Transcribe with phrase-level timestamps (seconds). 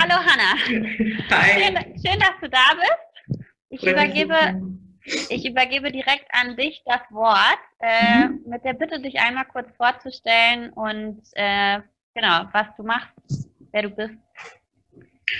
[0.00, 0.54] Hallo Hanna.
[1.30, 1.60] Hi.
[1.60, 3.42] Schön, schön, dass du da bist.
[3.70, 4.34] Ich übergebe,
[5.04, 8.40] ich übergebe direkt an dich das Wort äh, mhm.
[8.46, 11.80] mit der Bitte, dich einmal kurz vorzustellen und äh,
[12.14, 13.12] genau, was du machst,
[13.72, 14.14] wer du bist.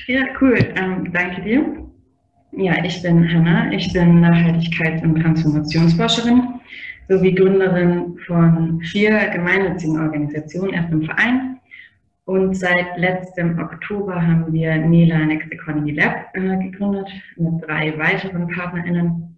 [0.06, 0.58] Ja, cool.
[0.76, 1.90] Ähm, danke dir.
[2.52, 3.72] Ja, ich bin Hanna.
[3.72, 6.60] Ich bin Nachhaltigkeits- und Transformationsforscherin
[7.08, 11.57] sowie Gründerin von vier gemeinnützigen Organisationen, erst im Verein
[12.28, 18.46] und seit letztem Oktober haben wir Nela Next Economy Lab äh, gegründet mit drei weiteren
[18.48, 19.34] PartnerInnen.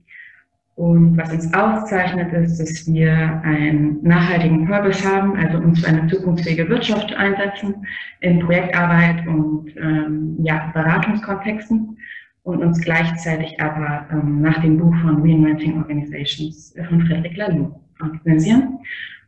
[0.75, 6.09] Und was uns auszeichnet, ist, dass wir einen nachhaltigen Purpose haben, also uns für eine
[6.09, 7.77] zukunftsfähige Wirtschaft einsetzen
[8.23, 11.97] in Projektarbeit und ähm, ja, Beratungskontexten
[12.43, 18.81] und uns gleichzeitig aber ähm, nach dem Buch von Reinventing Organizations von Frederic Laloux organisieren.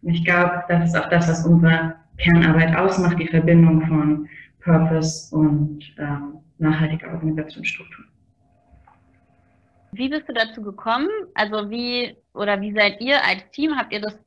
[0.03, 4.29] Und ich glaube, das ist auch das, was unsere Kernarbeit ausmacht, die Verbindung von
[4.61, 8.05] Purpose und ähm, nachhaltiger Organisationsstruktur.
[9.93, 11.09] Wie bist du dazu gekommen?
[11.35, 13.77] Also wie oder wie seid ihr als Team?
[13.77, 14.19] Habt ihr das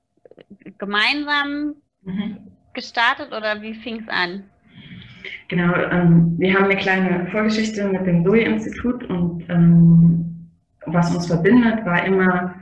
[0.77, 2.37] gemeinsam mhm.
[2.73, 4.43] gestartet oder wie fing es an?
[5.47, 10.49] Genau, ähm, wir haben eine kleine Vorgeschichte mit dem Zoe-Institut und ähm,
[10.85, 12.53] was uns verbindet, war immer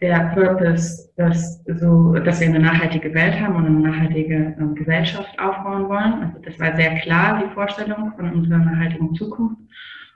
[0.00, 5.38] der Purpose, dass, so, dass wir eine nachhaltige Welt haben und eine nachhaltige ähm, Gesellschaft
[5.38, 6.24] aufbauen wollen.
[6.24, 9.56] Also das war sehr klar, die Vorstellung von unserer nachhaltigen Zukunft.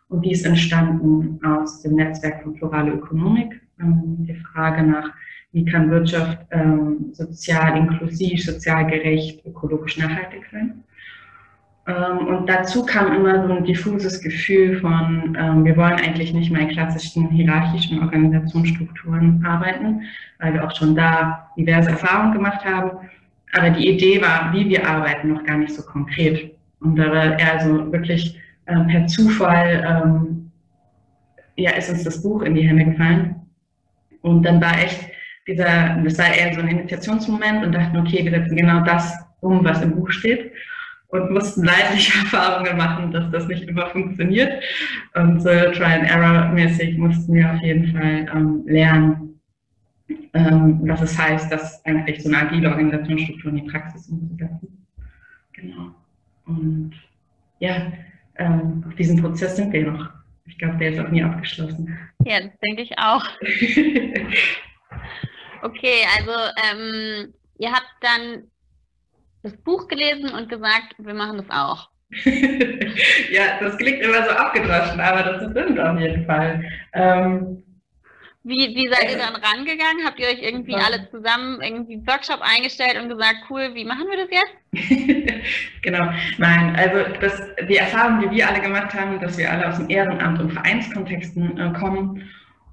[0.09, 3.61] Und die ist entstanden aus dem Netzwerk von Plurale Ökonomik.
[3.81, 5.11] Ähm, die Frage nach,
[5.53, 10.85] wie kann Wirtschaft ähm, sozial inklusiv, sozial gerecht, ökologisch nachhaltig sein.
[11.89, 16.51] Ähm, und dazu kam immer so ein diffuses Gefühl von, ähm, wir wollen eigentlich nicht
[16.51, 20.03] mehr in klassischen hierarchischen Organisationsstrukturen arbeiten,
[20.39, 22.91] weil wir auch schon da diverse Erfahrungen gemacht haben.
[23.55, 26.55] Aber die Idee war, wie wir arbeiten, noch gar nicht so konkret.
[26.81, 30.51] Und da war eher so wirklich äh, per Zufall, ähm,
[31.57, 33.35] ja, ist uns das Buch in die Hände gefallen.
[34.21, 35.11] Und dann war echt
[35.47, 39.65] dieser, das war eher so ein Initiationsmoment und dachten, okay, wir setzen genau das um,
[39.65, 40.53] was im Buch steht
[41.09, 44.63] und mussten leidliche Erfahrungen machen, dass das nicht immer funktioniert.
[45.15, 49.41] Und so Try-and-Error-mäßig mussten wir auf jeden Fall ähm, lernen,
[50.35, 54.87] ähm, was es heißt, das eigentlich so eine agile Organisationsstruktur in die Praxis umzusetzen.
[55.53, 55.95] Genau.
[56.47, 56.93] Und
[57.59, 57.93] ja,
[58.37, 60.11] ähm, auf diesem Prozess sind wir noch.
[60.47, 61.99] Ich glaube, der ist auch nie abgeschlossen.
[62.25, 63.25] Ja, das denke ich auch.
[65.63, 66.33] okay, also
[66.73, 68.45] ähm, ihr habt dann
[69.43, 71.89] das Buch gelesen und gesagt, wir machen das auch.
[73.31, 76.65] ja, das klingt immer so abgedroschen, aber das stimmt auf jeden Fall.
[76.95, 77.63] Ähm,
[78.45, 80.07] wie, wie seid ihr dann rangegangen?
[80.07, 80.79] Habt ihr euch irgendwie ja.
[80.79, 85.43] alle zusammen irgendwie einen Workshop eingestellt und gesagt, cool, wie machen wir das jetzt?
[85.83, 89.77] genau, nein, also das, die Erfahrung, die wir alle gemacht haben, dass wir alle aus
[89.77, 92.27] dem Ehrenamt und Vereinskontexten äh, kommen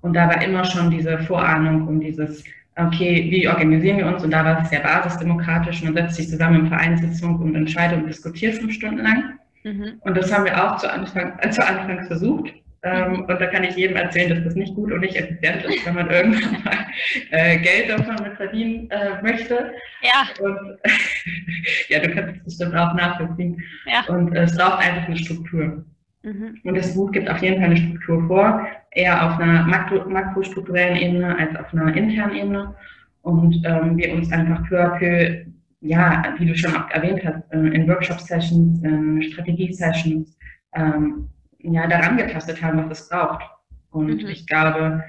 [0.05, 2.43] und da war immer schon diese Vorahnung und dieses
[2.77, 4.23] okay, wie organisieren wir uns?
[4.23, 7.99] Und da war es sehr basisdemokratisch und dann setzt sich zusammen in Vereinssitzung und entscheidet
[7.99, 9.39] und diskutiert fünf Stunden lang.
[9.63, 9.93] Mhm.
[10.01, 12.53] Und das haben wir auch zu Anfang, äh, zu Anfang versucht.
[12.83, 13.19] Ähm, mhm.
[13.21, 15.95] und da kann ich jedem erzählen, dass das nicht gut und nicht effizient ist, wenn
[15.95, 16.85] man irgendwann mal
[17.31, 19.73] äh, Geld davon mit verdienen äh, möchte.
[20.03, 20.27] Ja.
[20.39, 20.77] Und
[21.89, 23.59] ja, du kannst es bestimmt auch nachvollziehen.
[23.87, 24.05] Ja.
[24.13, 25.83] Und es braucht einfach eine Struktur.
[26.21, 26.59] Mhm.
[26.63, 30.97] Und das Buch gibt auf jeden Fall eine Struktur vor, eher auf einer makro, makrostrukturellen
[30.97, 32.75] Ebene als auf einer internen Ebene.
[33.21, 35.45] Und ähm, wir uns einfach peu à peu,
[35.81, 40.37] ja, wie du schon auch erwähnt hast, äh, in Workshop-Sessions, in Strategie-Sessions,
[40.73, 41.29] ähm,
[41.59, 43.43] ja, daran getastet haben, was es braucht.
[43.91, 44.29] Und mhm.
[44.29, 45.03] ich glaube,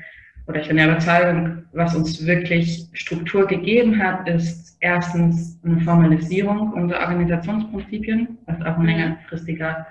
[0.47, 6.73] oder ich bin der Überzeugung, was uns wirklich Struktur gegeben hat, ist erstens eine Formalisierung
[6.73, 8.87] unserer Organisationsprinzipien, was auch ein mhm.
[8.87, 9.87] längerfristiger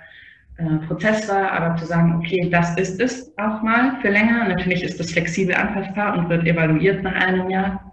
[0.58, 4.48] äh, Prozess war, aber zu sagen, okay, das ist es auch mal für länger.
[4.48, 7.92] Natürlich ist das flexibel anpassbar und wird evaluiert nach einem Jahr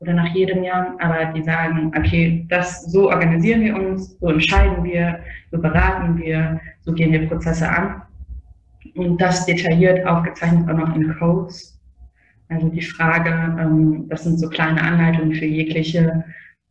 [0.00, 4.84] oder nach jedem Jahr, aber die sagen, okay, das, so organisieren wir uns, so entscheiden
[4.84, 5.18] wir,
[5.50, 8.02] so beraten wir, so gehen wir Prozesse an.
[8.94, 11.80] Und das detailliert aufgezeichnet auch noch in Codes.
[12.48, 13.30] Also die Frage,
[13.60, 16.24] ähm, das sind so kleine Anleitungen für jegliche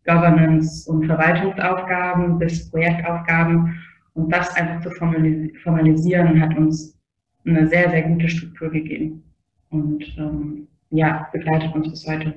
[0.06, 3.78] Governance- und Verwaltungsaufgaben bis Projektaufgaben
[4.18, 7.00] und das einfach zu formalisieren, hat uns
[7.46, 9.24] eine sehr, sehr gute Struktur gegeben.
[9.70, 12.34] Und ähm, ja, begleitet uns bis heute.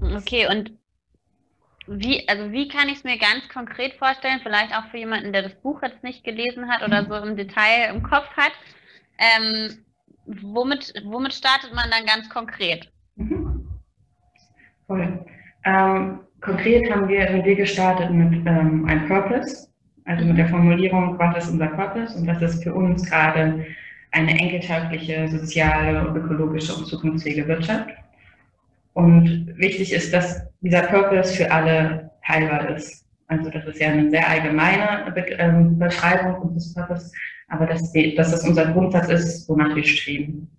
[0.00, 0.72] Okay, und
[1.88, 5.42] wie, also wie kann ich es mir ganz konkret vorstellen, vielleicht auch für jemanden, der
[5.42, 8.52] das Buch jetzt nicht gelesen hat oder so im Detail im Kopf hat,
[9.18, 9.84] ähm,
[10.24, 12.90] womit, womit startet man dann ganz konkret?
[13.16, 13.68] Mhm.
[14.86, 15.26] Voll.
[15.64, 19.68] Ähm, konkret haben wir, sind wir gestartet mit ähm, einem Purpose,
[20.04, 23.64] also mit der Formulierung, was ist unser Purpose und das ist für uns gerade
[24.12, 27.90] eine enkeltaugliche, soziale, ökologische und zukunftsfähige Wirtschaft.
[28.94, 33.06] Und wichtig ist, dass dieser Purpose für alle teilbar ist.
[33.28, 37.12] Also das ist ja eine sehr allgemeine Be ähm, Beschreibung unseres Purpose,
[37.48, 40.50] aber dass, die, dass das unser Grundsatz ist, wonach wir streben.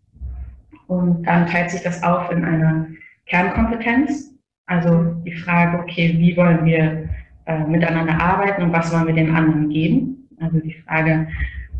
[0.87, 2.95] Und dann teilt sich das auf in eine
[3.25, 4.30] Kernkompetenz,
[4.71, 7.09] also die Frage, okay, wie wollen wir
[7.45, 10.29] äh, miteinander arbeiten und was wollen wir den anderen geben?
[10.39, 11.27] Also die Frage,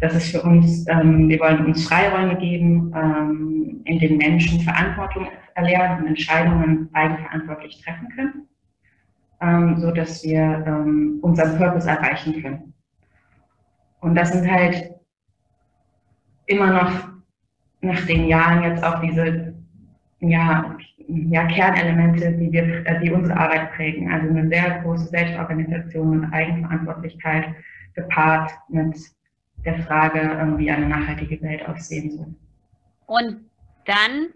[0.01, 5.27] das ist für uns, ähm, wir wollen uns Freiräume geben, ähm, in denen Menschen Verantwortung
[5.55, 8.47] erlernen und Entscheidungen eigenverantwortlich treffen können,
[9.39, 12.73] ähm, so dass wir ähm, unseren Purpose erreichen können.
[14.01, 14.91] Und das sind halt
[16.45, 16.91] immer noch
[17.79, 19.53] nach den Jahren jetzt auch diese
[20.19, 20.75] ja,
[21.07, 24.11] ja, Kernelemente, die, wir, äh, die unsere Arbeit prägen.
[24.11, 27.45] Also eine sehr große Selbstorganisation und Eigenverantwortlichkeit
[27.95, 28.95] gepaart mit
[29.65, 32.35] der Frage, ähm, wie eine nachhaltige Welt aussehen soll.
[33.05, 33.49] Und
[33.85, 34.29] dann,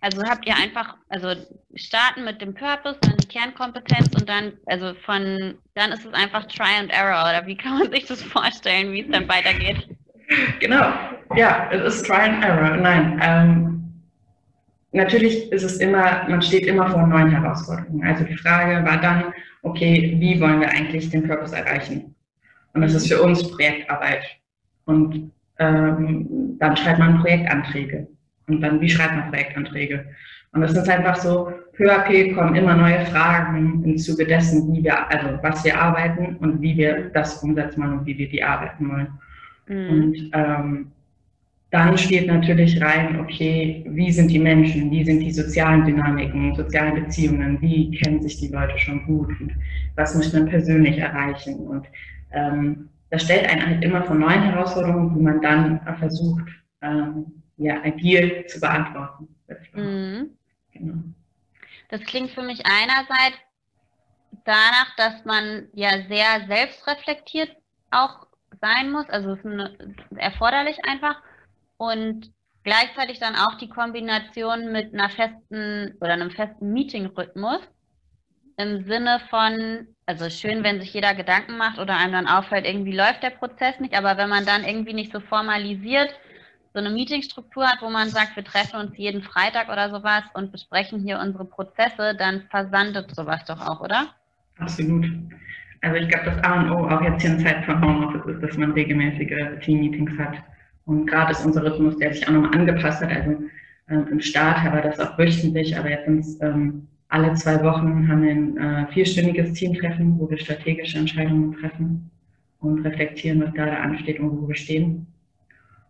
[0.00, 1.34] also habt ihr einfach, also
[1.74, 6.46] starten mit dem Purpose, dann die Kernkompetenz und dann, also von, dann ist es einfach
[6.46, 9.88] Try and Error oder wie kann man sich das vorstellen, wie es dann weitergeht?
[10.60, 10.92] Genau,
[11.34, 12.76] ja, es ist Try and Error.
[12.76, 13.79] Nein, ähm,
[14.92, 18.04] natürlich ist es immer, man steht immer vor neuen Herausforderungen.
[18.04, 19.32] Also die Frage war dann,
[19.62, 22.14] okay, wie wollen wir eigentlich den Purpose erreichen?
[22.72, 24.22] Und das ist für uns Projektarbeit.
[24.84, 28.08] Und ähm, dann schreibt man Projektanträge.
[28.46, 30.06] Und dann, wie schreibt man Projektanträge?
[30.52, 34.72] Und es ist einfach so, peu à peu kommen immer neue Fragen im Zuge dessen,
[34.72, 38.28] wie wir, also was wir arbeiten und wie wir das umsetzen wollen und wie wir
[38.28, 39.08] die arbeiten wollen.
[39.68, 39.90] Mhm.
[39.90, 40.92] Und ähm,
[41.70, 47.04] dann spielt natürlich rein, okay, wie sind die Menschen, wie sind die sozialen Dynamiken, sozialen
[47.04, 49.54] Beziehungen, wie kennen sich die Leute schon gut und
[49.94, 51.54] was muss man persönlich erreichen.
[51.68, 51.86] Und
[52.32, 56.48] ähm, das stellt einen halt immer vor neuen Herausforderungen, die man dann versucht,
[56.82, 57.26] ähm,
[57.56, 59.28] ja, agil zu beantworten.
[59.74, 60.30] Mhm.
[60.72, 60.94] Genau.
[61.88, 63.38] Das klingt für mich einerseits
[64.44, 67.50] danach, dass man ja sehr selbstreflektiert
[67.90, 68.26] auch
[68.60, 71.20] sein muss, also es ist erforderlich einfach
[71.80, 72.30] und
[72.62, 77.60] gleichzeitig dann auch die Kombination mit einer festen oder einem festen Meeting-Rhythmus
[78.58, 82.94] im Sinne von, also schön, wenn sich jeder Gedanken macht oder einem dann auffällt, irgendwie
[82.94, 86.14] läuft der Prozess nicht, aber wenn man dann irgendwie nicht so formalisiert
[86.74, 90.52] so eine Meetingstruktur hat, wo man sagt, wir treffen uns jeden Freitag oder sowas und
[90.52, 94.14] besprechen hier unsere Prozesse, dann versandet sowas doch auch, oder?
[94.58, 95.06] Absolut.
[95.80, 98.42] Also ich glaube, das A und O auch jetzt hier in Zeit von Homeoffice ist,
[98.42, 100.34] dass man regelmäßige Team-Meetings hat.
[100.90, 103.12] Und gerade ist unser Rhythmus, der sich auch nochmal angepasst hat.
[103.12, 103.44] Also
[103.88, 108.22] ähm, im Start war das auch wöchentlich, aber jetzt es ähm, alle zwei Wochen haben
[108.22, 112.10] wir ein äh, vierstündiges Teamtreffen, wo wir strategische Entscheidungen treffen
[112.58, 115.06] und reflektieren, was gerade ansteht und wo wir stehen.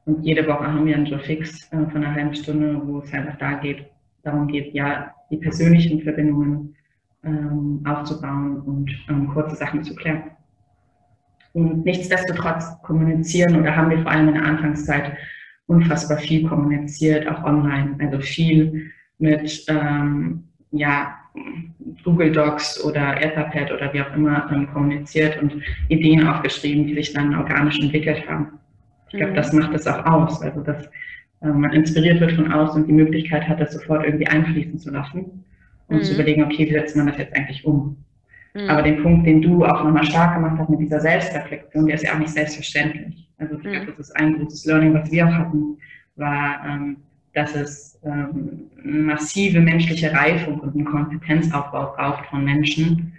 [0.04, 3.10] Und jede Woche haben wir einen Joe Fix äh, von einer halben Stunde, wo es
[3.14, 3.86] einfach da geht,
[4.22, 6.74] darum geht, ja, die persönlichen Verbindungen
[7.24, 10.24] ähm, aufzubauen und ähm, kurze Sachen zu klären.
[11.52, 15.12] Und nichtsdestotrotz kommunizieren oder haben wir vor allem in der Anfangszeit
[15.66, 17.96] unfassbar viel kommuniziert, auch online.
[18.00, 21.16] Also viel mit ähm, ja,
[22.04, 25.54] Google Docs oder Etherpad oder wie auch immer ähm, kommuniziert und
[25.88, 28.58] Ideen aufgeschrieben, die sich dann organisch entwickelt haben.
[29.10, 30.40] Ich glaube, das macht es auch aus.
[30.42, 30.86] Also, dass
[31.42, 34.90] äh, man inspiriert wird von außen und die Möglichkeit hat, das sofort irgendwie einfließen zu
[34.90, 35.44] lassen
[35.88, 36.02] und mhm.
[36.02, 37.96] zu überlegen, okay, wie setzt man das jetzt eigentlich um?
[38.54, 38.68] Mhm.
[38.68, 42.04] Aber den Punkt, den du auch nochmal stark gemacht hast mit dieser Selbstreflexion, der ist
[42.04, 43.28] ja auch nicht selbstverständlich.
[43.38, 43.70] Also ich mhm.
[43.70, 45.78] glaube, das ist ein großes Learning, was wir auch hatten,
[46.16, 46.96] war, ähm,
[47.32, 53.12] dass es ähm, massive menschliche Reifung und einen Kompetenzaufbau braucht von Menschen,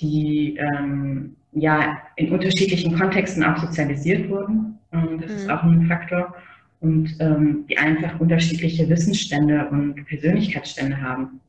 [0.00, 4.78] die ähm, ja in unterschiedlichen Kontexten auch sozialisiert wurden.
[4.92, 5.36] Und das mhm.
[5.36, 6.34] ist auch ein Faktor.
[6.80, 11.40] Und ähm, die einfach unterschiedliche Wissensstände und Persönlichkeitsstände haben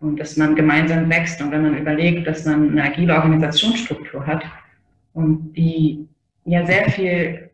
[0.00, 1.40] und dass man gemeinsam wächst.
[1.40, 4.42] Und wenn man überlegt, dass man eine agile Organisationsstruktur hat
[5.12, 6.08] und die
[6.44, 7.50] ja sehr viel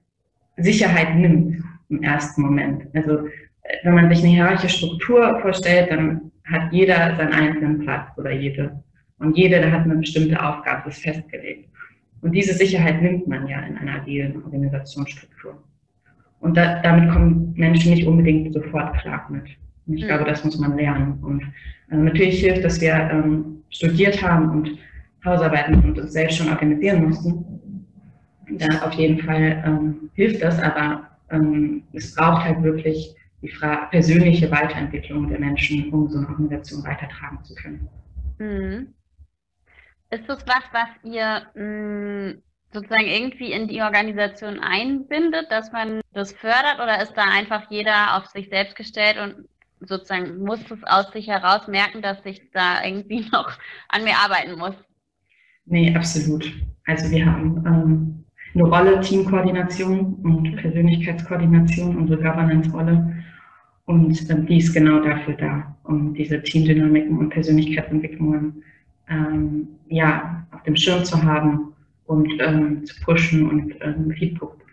[0.56, 2.86] Sicherheit nimmt im ersten Moment.
[2.94, 3.28] Also
[3.82, 8.82] wenn man sich eine hierarchische Struktur vorstellt, dann hat jeder seinen einzelnen Platz oder jede.
[9.18, 11.68] Und jeder hat eine bestimmte Aufgabe, das ist festgelegt.
[12.22, 15.62] Und diese Sicherheit nimmt man ja in einer agilen Organisationsstruktur.
[16.40, 19.44] Und da, damit kommen Menschen nicht unbedingt sofort klar mit.
[19.86, 20.08] Und ich mhm.
[20.08, 21.18] glaube, das muss man lernen.
[21.22, 21.42] Und
[21.90, 24.78] äh, natürlich hilft, dass wir ähm, studiert haben und
[25.24, 27.84] Hausarbeiten und uns selbst schon organisieren mussten.
[28.50, 33.86] Da auf jeden Fall ähm, hilft das, aber ähm, es braucht halt wirklich die Fra
[33.86, 37.88] persönliche Weiterentwicklung der Menschen, um so eine Organisation weitertragen zu können.
[38.38, 38.94] Mhm.
[40.10, 46.00] Ist das was, was ihr mh, mm, sozusagen irgendwie in die Organisation einbindet, dass man
[46.12, 49.48] das fördert oder ist da einfach jeder auf sich selbst gestellt und
[49.86, 53.50] sozusagen muss es aus sich heraus merken, dass ich da irgendwie noch
[53.88, 54.74] an mir arbeiten muss?
[55.66, 56.52] Nee, absolut.
[56.86, 58.24] Also wir haben ähm,
[58.54, 63.24] eine Rolle Teamkoordination und Persönlichkeitskoordination, unsere Governance-Rolle.
[63.86, 68.62] Und ähm, die ist genau dafür da, um diese Teamdynamiken und Persönlichkeitsentwicklungen
[69.08, 71.72] ähm, ja, auf dem Schirm zu haben
[72.06, 74.12] und ähm, zu pushen und ähm,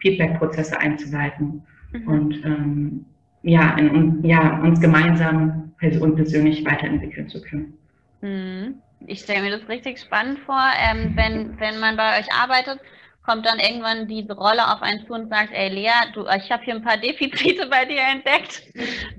[0.01, 2.07] Feedback-Prozesse einzuleiten mhm.
[2.07, 3.05] und ähm,
[3.43, 7.73] ja, in, ja, uns gemeinsam und persönlich weiterentwickeln zu können.
[8.21, 8.75] Mhm.
[9.05, 12.79] Ich stelle mir das richtig spannend vor, ähm, wenn, wenn man bei euch arbeitet
[13.25, 16.63] kommt dann irgendwann diese Rolle auf einen zu und sagt, ey Lea, du, ich habe
[16.63, 18.63] hier ein paar Defizite bei dir entdeckt.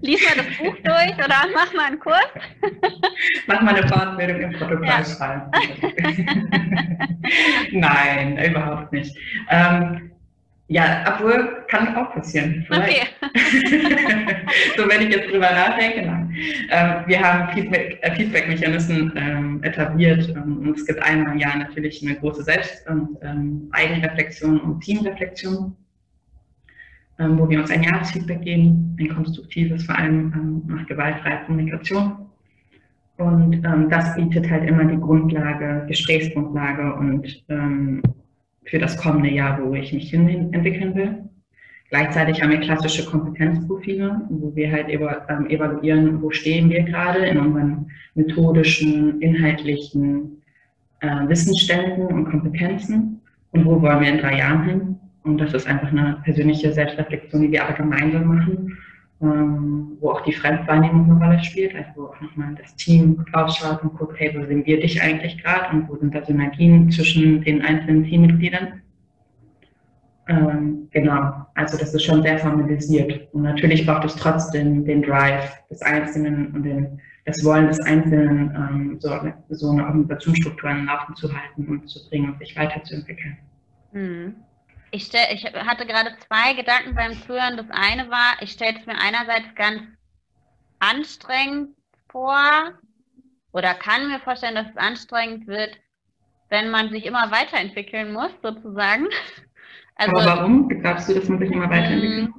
[0.02, 2.28] Lies mal das Buch durch oder mach mal einen Kurs.
[3.46, 5.02] mach mal eine Fortbildung im Protokoll ja.
[7.72, 9.16] Nein, überhaupt nicht.
[9.48, 10.10] Ähm,
[10.68, 12.64] ja, obwohl, kann auch passieren.
[12.66, 13.14] Vielleicht.
[13.20, 14.36] Okay.
[14.76, 16.34] so, wenn ich jetzt drüber nachdenke, nein.
[16.70, 20.26] Ähm, wir haben äh, Feedback-Mechanismen ähm, etabliert.
[20.30, 24.80] Ähm, und es gibt einmal im Jahr natürlich eine große Selbst- und ähm, Eigenreflexion und
[24.80, 25.76] Teamreflexion,
[27.18, 32.16] ähm, wo wir uns ein Jahresfeedback geben, ein konstruktives, vor allem ähm, nach gewaltfreier Kommunikation.
[33.18, 37.44] Und das bietet halt immer die Grundlage, Gesprächsgrundlage und
[38.66, 41.24] für das kommende Jahr, wo ich mich hin entwickeln will.
[41.90, 47.38] Gleichzeitig haben wir klassische Kompetenzprofile, wo wir halt ähm, evaluieren, wo stehen wir gerade in
[47.38, 50.42] unseren methodischen, inhaltlichen
[51.00, 53.20] äh, Wissensständen und Kompetenzen
[53.52, 54.96] und wo wollen wir in drei Jahren hin.
[55.22, 58.76] Und das ist einfach eine persönliche Selbstreflexion, die wir alle gemeinsam machen
[59.24, 63.82] ähm, wo auch die Fremdwahrnehmung eine Rolle spielt, also wo auch nochmal das Team rausschaut
[63.82, 67.42] und guckt, hey, wo sind wir dich eigentlich gerade und wo sind da Synergien zwischen
[67.42, 68.82] den einzelnen Teammitgliedern.
[70.28, 73.28] Ähm, genau, also das ist schon sehr formalisiert.
[73.32, 78.54] Und natürlich braucht es trotzdem den Drive des Einzelnen und den, das Wollen des Einzelnen,
[78.56, 79.10] ähm, so,
[79.50, 83.36] so eine Organisationsstruktur an Laufen zu halten und zu bringen und sich weiterzuentwickeln.
[83.92, 84.34] Mhm.
[84.94, 87.56] Ich, stell, ich hatte gerade zwei Gedanken beim Zuhören.
[87.56, 89.82] Das eine war, ich stelle es mir einerseits ganz
[90.78, 91.76] anstrengend
[92.08, 92.70] vor
[93.50, 95.76] oder kann mir vorstellen, dass es anstrengend wird,
[96.48, 99.08] wenn man sich immer weiterentwickeln muss, sozusagen.
[99.96, 102.34] Also, Aber warum glaubst du, dass man sich immer weiterentwickelt?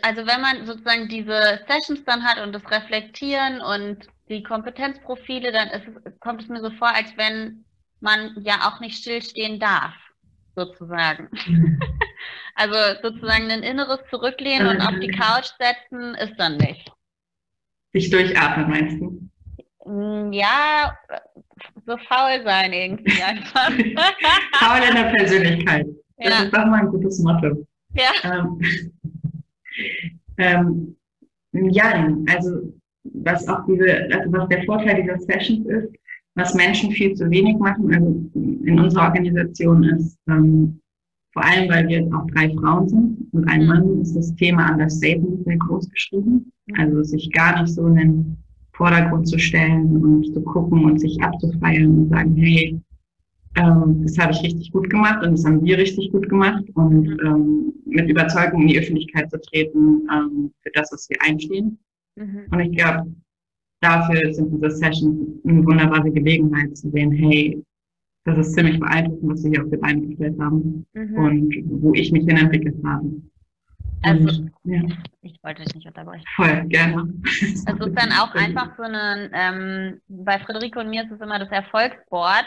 [0.00, 5.68] Also wenn man sozusagen diese Sessions dann hat und das Reflektieren und die Kompetenzprofile, dann
[5.68, 7.66] ist, kommt es mir so vor, als wenn
[8.00, 9.92] man ja auch nicht stillstehen darf
[10.54, 11.28] sozusagen.
[11.46, 11.80] Mhm.
[12.54, 16.90] also sozusagen ein inneres Zurücklehnen und auf die Couch setzen ist dann nicht.
[17.92, 19.28] Sich durchatmen, meinst du?
[19.84, 20.96] Mm, ja,
[21.86, 23.70] so faul sein irgendwie einfach.
[24.54, 25.86] faul in der Persönlichkeit.
[26.18, 26.44] Das ja.
[26.44, 27.66] ist doch mal ein gutes Motto.
[27.94, 28.10] Ja.
[28.24, 28.96] Ähm,
[30.38, 30.96] ähm,
[31.52, 32.72] ja, also
[33.04, 35.92] was auch diese, also was der Vorteil dieser Sessions ist,
[36.34, 40.80] was Menschen viel zu wenig machen, also in unserer Organisation ist, ähm,
[41.32, 45.44] vor allem weil wir auch drei Frauen sind und ein Mann, ist das Thema Understatement
[45.44, 46.52] sehr groß geschrieben.
[46.76, 48.36] Also sich gar nicht so in den
[48.72, 52.80] Vordergrund zu stellen und zu gucken und sich abzufeiern und sagen, hey,
[53.56, 57.08] ähm, das habe ich richtig gut gemacht und das haben wir richtig gut gemacht und
[57.24, 61.78] ähm, mit Überzeugung in die Öffentlichkeit zu treten ähm, für das, was wir einstehen.
[62.16, 62.46] Mhm.
[62.50, 63.12] Und ich glaube,
[63.82, 67.62] dafür sind diese Sessions eine wunderbare Gelegenheit zu sehen, hey,
[68.24, 71.16] das ist ziemlich beeindruckend, was wir hier auf die Beine gestellt haben mhm.
[71.16, 73.10] und wo ich mich hin entwickelt habe.
[74.04, 74.82] Also, und, ja.
[75.22, 76.24] ich wollte dich nicht unterbrechen.
[76.36, 77.12] Voll, gerne.
[77.24, 81.38] Es ist dann auch einfach so ein, ähm, bei Friederike und mir ist es immer
[81.38, 82.46] das Erfolgsboard,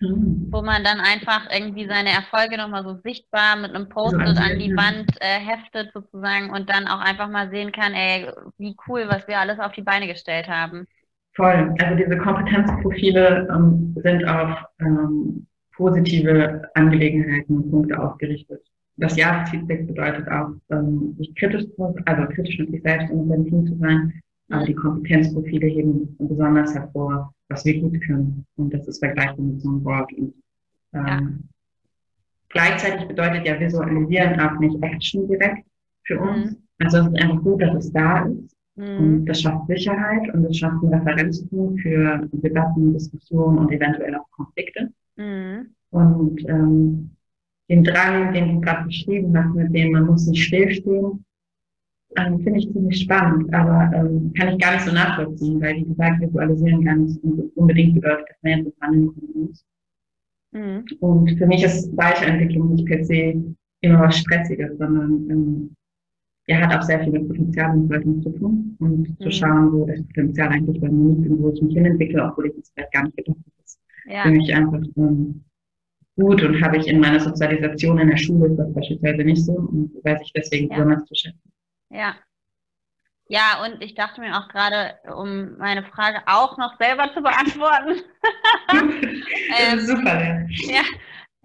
[0.00, 0.48] mhm.
[0.50, 4.74] wo man dann einfach irgendwie seine Erfolge nochmal so sichtbar mit einem Post-it an die
[4.76, 9.26] Wand äh, heftet sozusagen und dann auch einfach mal sehen kann, ey, wie cool, was
[9.28, 10.86] wir alles auf die Beine gestellt haben.
[11.34, 11.74] Voll.
[11.80, 18.62] Also diese Kompetenzprofile ähm, sind auf ähm, positive Angelegenheiten und Punkte ausgerichtet.
[18.96, 21.64] Das Jahresfeedback bedeutet auch, ähm, sich kritisch,
[22.06, 24.22] also kritisch mit sich selbst und mit dem Team zu sein.
[24.48, 28.46] Aber die Kompetenzprofile heben besonders hervor, was wir gut können.
[28.56, 30.12] Und das ist vergleichbar mit so einem Wort.
[30.12, 30.34] Und,
[30.92, 31.20] ähm, ja.
[32.50, 35.66] Gleichzeitig bedeutet ja Visualisieren auch nicht Action direkt
[36.04, 36.52] für uns.
[36.52, 36.56] Mhm.
[36.78, 38.56] Also es ist einfach gut, dass es da ist.
[38.76, 38.98] Mhm.
[38.98, 44.30] Und das schafft Sicherheit und das schafft einen Referenzpunkt für Debatten, Diskussionen und eventuell auch
[44.30, 44.92] Konflikte.
[45.16, 45.70] Mhm.
[45.90, 47.10] Und ähm,
[47.68, 51.24] den Drang, den du gerade beschrieben hast, mit dem man muss nicht stillstehen,
[52.16, 55.84] ähm, finde ich ziemlich spannend, aber ähm, kann ich gar nicht so nachvollziehen, weil, wie
[55.84, 57.18] gesagt, visualisieren gar nicht
[57.54, 59.64] unbedingt bedeutet, dass man jetzt handeln muss.
[60.52, 60.84] Mhm.
[61.00, 63.42] Und für mich ist Weiterentwicklung nicht per se
[63.82, 65.76] immer was Stressiges, sondern ähm,
[66.46, 69.18] er hat auch sehr viel mit Potenzialentfaltung zu tun und mhm.
[69.20, 72.46] zu schauen, wo das Potenzial eigentlich bei mir liegt und wo ich mich hinentwickle, obwohl
[72.46, 73.52] ich das vielleicht gar nicht gedacht habe.
[73.58, 74.22] Das ja.
[74.22, 75.44] für mich einfach ähm,
[76.16, 79.92] gut und habe ich in meiner Sozialisation in der Schule das beispielsweise nicht so und
[80.02, 80.76] weiß ich deswegen ja.
[80.76, 81.52] besonders zu schätzen.
[81.90, 82.14] Ja.
[83.28, 88.02] Ja, und ich dachte mir auch gerade, um meine Frage auch noch selber zu beantworten.
[89.58, 90.74] ähm, super, ja.
[90.74, 90.82] ja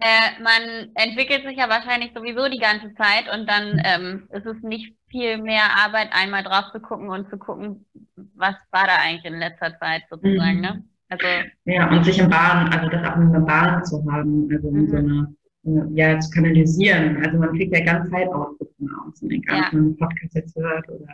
[0.02, 4.60] äh, man entwickelt sich ja wahrscheinlich sowieso die ganze Zeit und dann ähm, ist es
[4.62, 7.86] nicht viel mehr Arbeit, einmal drauf zu gucken und zu gucken,
[8.34, 10.60] was war da eigentlich in letzter Zeit sozusagen, mhm.
[10.60, 10.84] ne?
[11.08, 11.26] Also,
[11.66, 14.74] ja, und sich im Bahn, also das auch in der Bahn zu haben, also in
[14.74, 14.88] mhm.
[14.88, 15.26] so einer
[15.64, 17.24] ja, zu kanalisieren.
[17.24, 19.66] Also man kriegt ja ganz Zeit Output von außen, egal ja.
[19.66, 21.06] ob man einen Podcast jetzt hört oder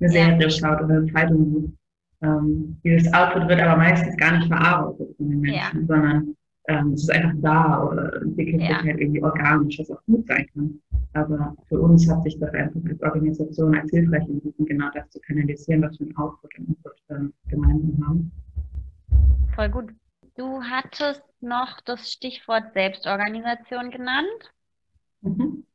[0.00, 0.50] eine Serie ja.
[0.50, 1.76] schaut oder eine Zeitung.
[2.22, 5.86] Ähm, dieses Output wird aber meistens gar nicht verarbeitet von den Menschen, ja.
[5.86, 6.36] sondern
[6.68, 10.46] ähm, es ist einfach da oder entwickelt sich halt irgendwie organisch, was auch gut sein
[10.54, 10.80] kann.
[11.14, 15.20] Aber für uns hat sich das einfach als Organisation als hilfreich entwickelt, genau das zu
[15.20, 18.32] kanalisieren, was wir ein Output und Input ähm, gemeinsam haben.
[19.54, 19.92] Voll gut.
[20.34, 24.52] Du hattest noch das Stichwort Selbstorganisation genannt.
[25.20, 25.66] Mhm.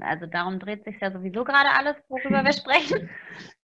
[0.00, 3.08] Also darum dreht sich ja sowieso gerade alles, worüber wir sprechen.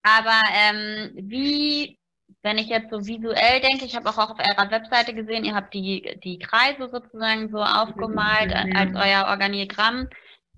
[0.03, 1.99] Aber ähm, wie,
[2.43, 5.75] wenn ich jetzt so visuell denke, ich habe auch auf eurer Webseite gesehen, ihr habt
[5.75, 10.09] die, die Kreise sozusagen so aufgemalt als euer Organigramm.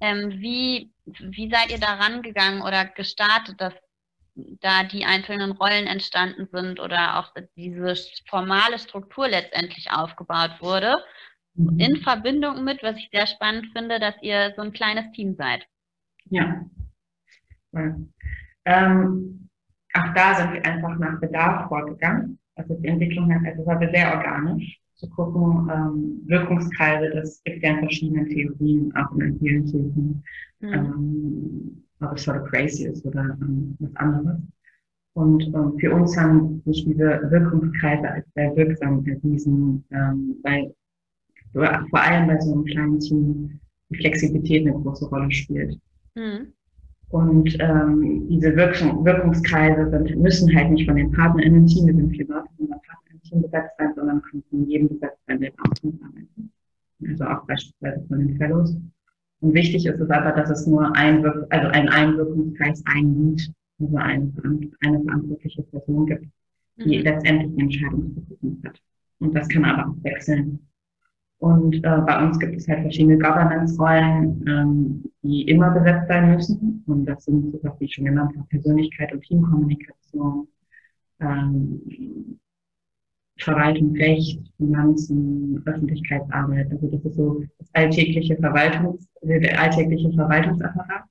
[0.02, 3.74] Ähm, wie, wie seid ihr da rangegangen oder gestartet, das
[4.60, 7.94] da die einzelnen Rollen entstanden sind oder auch diese
[8.28, 10.96] formale Struktur letztendlich aufgebaut wurde.
[11.54, 11.78] Mhm.
[11.78, 15.66] In Verbindung mit, was ich sehr spannend finde, dass ihr so ein kleines Team seid.
[16.26, 16.64] Ja.
[17.72, 17.96] ja.
[18.64, 19.48] Ähm,
[19.94, 22.38] auch da sind wir einfach nach Bedarf vorgegangen.
[22.54, 27.70] Also die Entwicklung hat, also war sehr organisch zu gucken, ähm, Wirkungskreise, das gibt ja
[27.70, 30.24] in verschiedenen Theorien, auch in vielen Theorien.
[30.60, 30.72] Mhm.
[30.72, 34.38] Ähm, ob es sort of crazy ist oder ähm, was anderes.
[35.14, 40.72] Und ähm, für uns haben sich diese Wirkungskreise als sehr wirksam erwiesen, ähm, weil
[41.52, 43.60] vor allem bei so einem kleinen Team
[43.90, 45.78] die Flexibilität eine große Rolle spielt.
[46.14, 46.52] Mhm.
[47.08, 52.10] Und ähm, diese Wirkung, Wirkungskreise sind, müssen halt nicht von den PartnerInnen Team, wir sind
[52.10, 55.50] vier Leute, von den PartnerInnen Team besetzt sein, sondern können von jedem besetzt sein, der
[55.50, 56.52] auch mitarbeiten.
[57.08, 58.76] Also auch beispielsweise von den Fellows.
[59.40, 63.96] Und wichtig ist es aber, dass es nur ein, also ein Einwirkungskreis, ein Lied, also
[63.96, 64.32] eine,
[64.80, 66.26] eine verantwortliche Person gibt,
[66.76, 67.04] die mhm.
[67.04, 68.80] letztendlich die Entscheidungsbefugnis hat.
[69.18, 70.60] Und das kann aber auch wechseln.
[71.38, 76.84] Und äh, bei uns gibt es halt verschiedene Governance-Rollen, ähm, die immer besetzt sein müssen.
[76.86, 80.48] Und das sind so was, wie schon genannt Persönlichkeit und Teamkommunikation,
[81.20, 82.39] ähm,
[83.42, 86.70] Verwaltung, Recht, Finanzen, Öffentlichkeitsarbeit.
[86.70, 91.04] Also das ist so das alltägliche Verwaltungs, der alltägliche Verwaltungsapparat.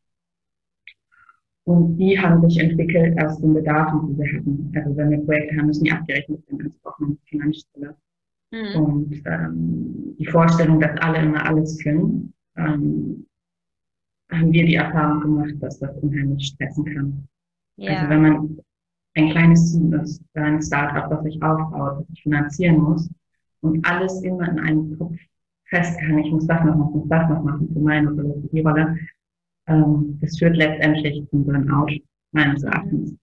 [1.65, 4.71] Und die haben sich entwickelt aus den Bedarfen, die wir hatten.
[4.75, 7.95] Also wenn wir Projekte haben, müssen die abgerechnet werden, also auch eine Finanzstelle.
[8.51, 8.81] Mhm.
[8.81, 13.25] Und ähm, die Vorstellung, dass alle immer alles können, ähm,
[14.31, 17.27] haben wir die Erfahrung gemacht, dass das unheimlich stressen kann.
[17.77, 17.93] Ja.
[17.93, 18.59] Also wenn man
[19.15, 23.09] ein kleines Team ist, ein Startup, das sich aufbaut, das sich finanzieren muss
[23.61, 25.15] und alles immer in einem Kopf
[25.65, 28.49] fest kann, ich muss das noch machen, muss das noch machen für meine oder für
[28.51, 28.97] die Rolle,
[29.67, 31.93] ähm, das führt letztendlich zum Burnout,
[32.31, 33.15] meines Erachtens.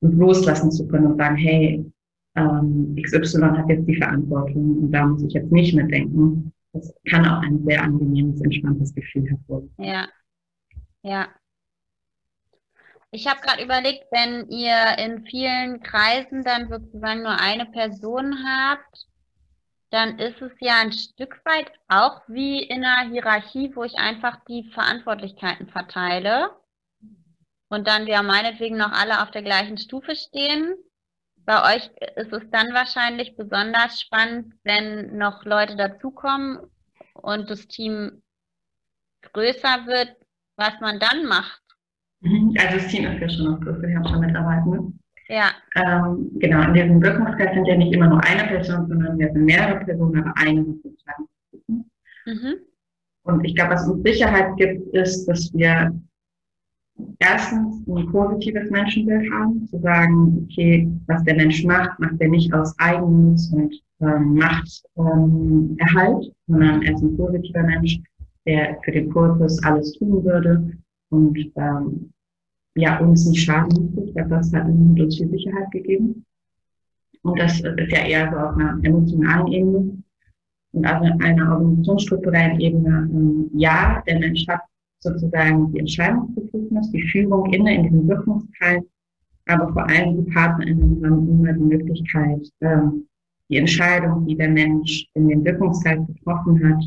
[0.00, 1.84] Und loslassen zu können und sagen, hey,
[2.36, 6.52] ähm, XY hat jetzt die Verantwortung und da muss ich jetzt nicht mitdenken.
[6.72, 9.84] Das kann auch ein sehr angenehmes, entspanntes Gefühl hervorrufen.
[9.84, 10.06] Ja,
[11.02, 11.28] ja.
[13.10, 19.06] Ich habe gerade überlegt, wenn ihr in vielen Kreisen dann sozusagen nur eine Person habt,
[19.90, 24.44] dann ist es ja ein Stück weit auch wie in einer Hierarchie, wo ich einfach
[24.44, 26.50] die Verantwortlichkeiten verteile
[27.68, 30.74] und dann wir meinetwegen noch alle auf der gleichen Stufe stehen.
[31.36, 36.60] Bei euch ist es dann wahrscheinlich besonders spannend, wenn noch Leute dazukommen
[37.14, 38.22] und das Team
[39.32, 40.14] größer wird,
[40.56, 41.62] was man dann macht.
[42.20, 42.54] Mhm.
[42.58, 44.92] Also das Team ist ja schon größer, wir haben schon Mitarbeitende.
[45.28, 45.50] Ja.
[45.76, 49.44] Ähm, genau, in diesem Wirkungskreis sind ja nicht immer nur eine Person, sondern wir sind
[49.44, 51.28] mehrere Personen, aber eine sozusagen.
[52.26, 52.54] Mhm.
[53.24, 55.94] Und ich glaube, was uns Sicherheit gibt, ist, dass wir
[57.18, 62.52] erstens ein positives Menschenbild haben, zu sagen, okay, was der Mensch macht, macht er nicht
[62.54, 67.98] aus Eigennutz und ähm, Machterhalt, ähm, sondern er ist ein positiver Mensch,
[68.46, 70.72] der für den Purpose alles tun würde
[71.10, 72.12] und ähm,
[72.76, 74.20] ja, uns nicht schaden möchte.
[74.20, 76.24] Ich das hat uns viel Sicherheit gegeben.
[77.22, 80.02] Und das ist ja eher so auf einer emotionalen Ebene.
[80.72, 84.60] Und auf einer organisationsstrukturellen Ebene, ähm, ja, der Mensch hat
[85.00, 88.82] sozusagen die Entscheidungsbefugnis, die Führung inne in diesem Wirkungskreis,
[89.46, 93.06] aber vor allem die PartnerInnen haben immer die Möglichkeit, ähm,
[93.48, 96.84] die Entscheidung, die der Mensch in den Wirkungskreis getroffen hat,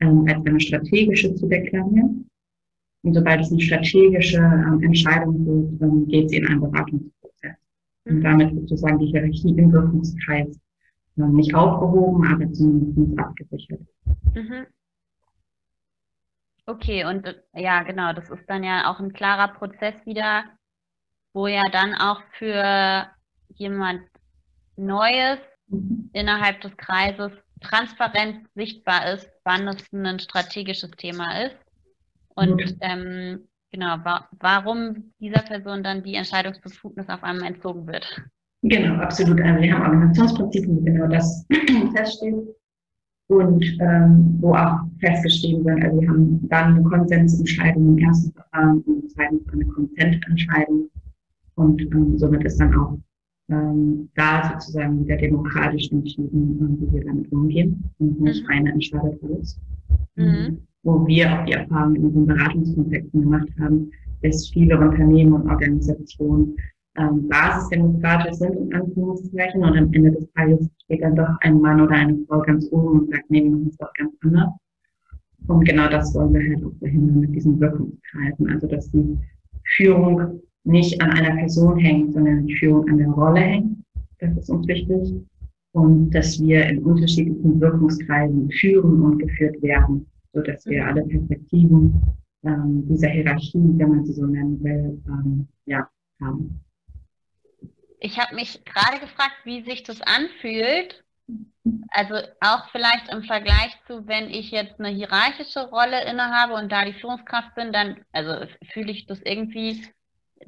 [0.00, 2.28] ähm, als eine strategische zu deklarieren.
[3.04, 7.56] Und sobald es eine strategische ähm, Entscheidung wird, geht sie in einen Beratungsprozess.
[8.06, 8.22] Und mhm.
[8.22, 10.58] damit sozusagen die Hierarchie im Wirkungskreis
[11.18, 13.80] ähm, nicht aufgehoben, aber zumindest abgesichert.
[14.34, 14.66] Mhm.
[16.66, 20.44] Okay, und ja, genau, das ist dann ja auch ein klarer Prozess wieder,
[21.34, 23.06] wo ja dann auch für
[23.48, 24.00] jemand
[24.76, 26.08] Neues mhm.
[26.14, 31.63] innerhalb des Kreises transparent sichtbar ist, wann es ein strategisches Thema ist
[32.34, 32.76] und mhm.
[32.80, 33.38] ähm,
[33.70, 38.22] genau, wa warum dieser Person dann die Entscheidungsbefugnis auf einmal entzogen wird.
[38.62, 39.40] Genau, absolut.
[39.40, 41.46] Also wir haben Organisationsprinzipien, wo genau das
[41.94, 42.34] feststeht
[43.28, 48.80] und ähm, wo auch festgeschrieben wird, also wir haben dann eine Konsensentscheidung im ersten Verfahren
[48.82, 50.90] und zweitens eine Konsententscheidung
[51.54, 52.98] und ähm, somit ist dann auch
[53.48, 58.50] ähm, da sozusagen wieder demokratisch entschieden, wie wir damit umgehen und nicht mhm.
[58.50, 59.60] eine entscheidet alles.
[60.16, 60.66] Mhm.
[60.84, 63.90] Wo wir auch die Erfahrung in unseren Beratungskontexten gemacht haben,
[64.22, 66.56] dass viele Unternehmen und Organisationen
[66.96, 71.80] ähm, basisdemokratisch sind, in Anführungszeichen, und am Ende des Tages steht dann doch ein Mann
[71.80, 74.52] oder eine Frau ganz oben und sagt, nee, wir machen es doch ganz anders.
[75.48, 78.48] Und genau das wollen wir halt auch verhindern mit diesen Wirkungskreisen.
[78.48, 79.18] Also, dass die
[79.76, 83.78] Führung nicht an einer Person hängt, sondern die Führung an der Rolle hängt.
[84.20, 85.12] Das ist uns wichtig.
[85.72, 92.02] Und dass wir in unterschiedlichen Wirkungskreisen führen und geführt werden, so dass wir alle Perspektiven
[92.44, 95.88] ähm, dieser Hierarchie, wenn man sie so nennen will, ähm, ja,
[96.20, 96.60] haben.
[98.00, 101.04] Ich habe mich gerade gefragt, wie sich das anfühlt.
[101.88, 106.84] Also auch vielleicht im Vergleich zu, wenn ich jetzt eine hierarchische Rolle innehabe und da
[106.84, 109.82] die Führungskraft bin, dann also fühle ich das irgendwie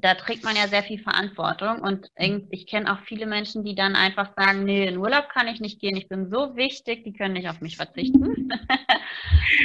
[0.01, 2.09] da trägt man ja sehr viel Verantwortung und
[2.51, 5.81] ich kenne auch viele Menschen, die dann einfach sagen, nee, in Urlaub kann ich nicht
[5.81, 8.25] gehen, ich bin so wichtig, die können nicht auf mich verzichten.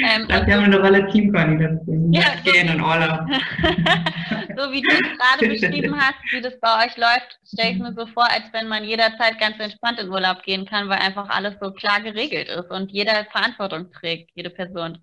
[0.04, 2.14] ähm, das haben eine Rolle Teamkoordination.
[2.14, 3.20] Ja, so gehen in Urlaub.
[4.58, 7.94] so wie du es gerade beschrieben hast, wie das bei euch läuft, stelle ich mir
[7.94, 11.56] so vor, als wenn man jederzeit ganz entspannt in Urlaub gehen kann, weil einfach alles
[11.62, 15.00] so klar geregelt ist und jeder Verantwortung trägt, jede Person.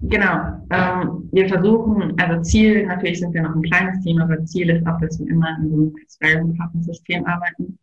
[0.00, 0.60] Genau.
[0.70, 4.86] Ähm, wir versuchen, also Ziel, natürlich sind wir noch ein kleines Team, aber Ziel ist
[4.86, 7.78] auch, dass wir immer in so einem Sparring-System arbeiten,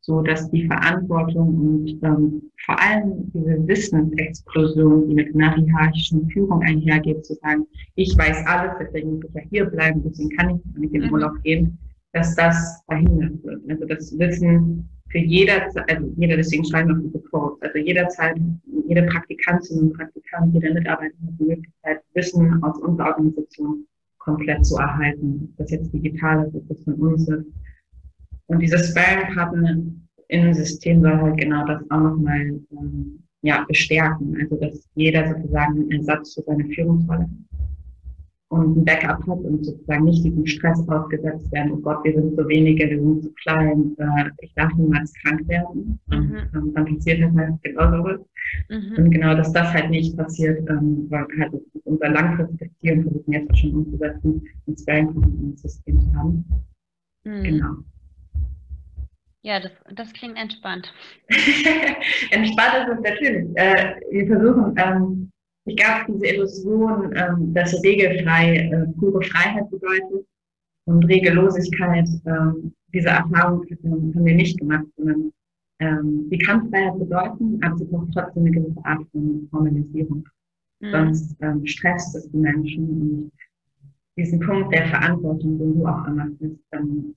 [0.00, 6.62] so dass die Verantwortung und ähm, vor allem diese Wissensexplosion, die mit einer hierarchischen Führung
[6.62, 10.78] einhergeht, zu sagen, ich weiß alles, deswegen muss ich ja hier bleiben, deswegen kann ich
[10.78, 11.14] nicht in den mhm.
[11.14, 11.76] Urlaub gehen,
[12.12, 13.62] dass das verhindert wird.
[13.68, 18.36] Also das Wissen für jeder, also jeder, deswegen schreiben wir diese Quotes, also jederzeit,
[18.88, 23.86] jede Praktikantin und Praktikant, jeder Mitarbeiter hat die Möglichkeit, Wissen aus unserer Organisation
[24.18, 25.48] komplett zu erhalten.
[25.50, 27.46] Ob das jetzt digital ist, ob das von uns ist.
[28.46, 29.82] Und dieses Sparring-Partner
[30.28, 34.36] im System soll halt genau das auch nochmal ähm, ja, bestärken.
[34.40, 37.28] Also dass jeder sozusagen einen Ersatz für seine Führungsrolle hat
[38.48, 42.36] und ein Backup hat und sozusagen nicht diesem Stress ausgesetzt werden, oh Gott, wir sind
[42.36, 45.98] so wenige, wir sind so klein, äh, ich darf niemals krank werden.
[46.06, 46.48] Mhm.
[46.54, 48.20] Und, dann passiert das halt genau sowas.
[48.68, 48.94] Mhm.
[48.96, 51.54] Und genau, dass das halt nicht passiert, ähm, weil halt
[51.84, 56.44] unser langfristiges Ziel und versuchen jetzt schon umzusetzen, ein Sparing-System zu haben.
[57.24, 57.42] Mhm.
[57.42, 57.74] Genau.
[59.42, 60.92] Ja, das, das klingt entspannt.
[62.30, 63.48] entspannt ist es natürlich.
[63.54, 65.30] Äh, wir versuchen, ähm,
[65.66, 70.26] ich gab diese Illusion, ähm, dass regelfrei äh, pure Freiheit bedeutet
[70.84, 72.08] und Regellosigkeit.
[72.24, 75.32] Ähm, diese Erfahrung haben wir nicht gemacht, sondern
[75.80, 80.26] ähm, sie kann Freiheit bedeuten, aber sie braucht trotzdem eine gewisse Art von Formalisierung.
[80.80, 80.90] Mhm.
[80.90, 83.32] Sonst ähm, stresst es die Menschen und
[84.16, 87.14] diesen Punkt der Verantwortung, den du auch gemacht hast, ähm,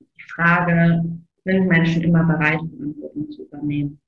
[0.00, 1.04] die Frage,
[1.44, 4.00] sind Menschen immer bereit, Verantwortung zu übernehmen,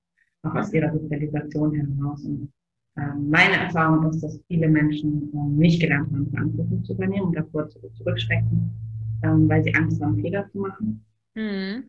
[0.44, 2.24] auch aus ihrer Sozialisation heraus.
[2.24, 2.52] Und
[2.96, 7.68] meine Erfahrung ist, dass viele Menschen ähm, nicht gelernt haben, Verantwortung zu übernehmen und davor
[7.68, 8.70] zurückschrecken,
[9.22, 11.04] ähm, weil sie Angst haben, Fehler zu machen.
[11.34, 11.84] Mhm.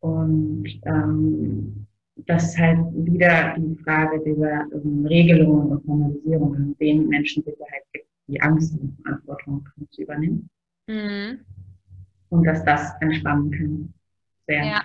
[0.00, 7.42] Und ähm, das ist halt wieder die Frage dieser ähm, Regelungen und Formalisierungen, denen Menschen
[7.42, 10.48] Sicherheit gibt, die Angst haben, Verantwortung zu übernehmen.
[10.86, 11.40] Mhm.
[12.30, 13.94] Und dass das entspannen kann.
[14.46, 14.64] Sehr.
[14.64, 14.82] Ja.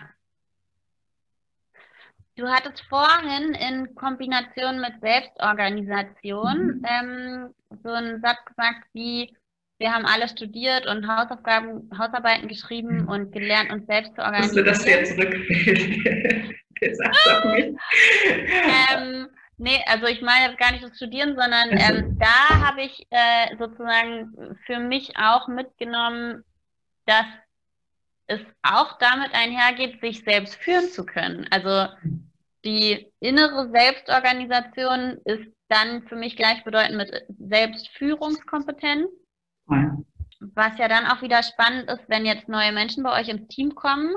[2.39, 6.85] Du hattest vorhin in Kombination mit Selbstorganisation mhm.
[6.85, 9.35] ähm, so einen Satz gesagt wie,
[9.77, 14.65] wir haben alle studiert und Hausaufgaben, Hausarbeiten geschrieben und gelernt, uns selbst zu organisieren.
[14.67, 16.55] Wusste, dass der zurückfällt.
[16.81, 17.77] der sagt doch nicht.
[18.93, 23.05] ähm, nee, also ich meine jetzt gar nicht das Studieren, sondern ähm, da habe ich
[23.09, 26.45] äh, sozusagen für mich auch mitgenommen,
[27.05, 27.25] dass
[28.27, 31.45] es auch damit einhergeht, sich selbst führen zu können.
[31.51, 31.87] Also
[32.65, 39.09] die innere Selbstorganisation ist dann für mich gleichbedeutend mit Selbstführungskompetenz.
[39.69, 39.97] Ja.
[40.55, 43.75] Was ja dann auch wieder spannend ist, wenn jetzt neue Menschen bei euch ins Team
[43.75, 44.15] kommen.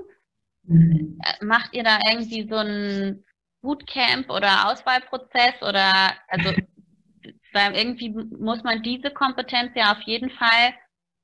[0.64, 1.18] Mhm.
[1.22, 3.24] Äh, macht ihr da irgendwie so ein
[3.60, 6.50] Bootcamp oder Auswahlprozess oder also
[7.52, 10.74] weil irgendwie muss man diese Kompetenz ja auf jeden Fall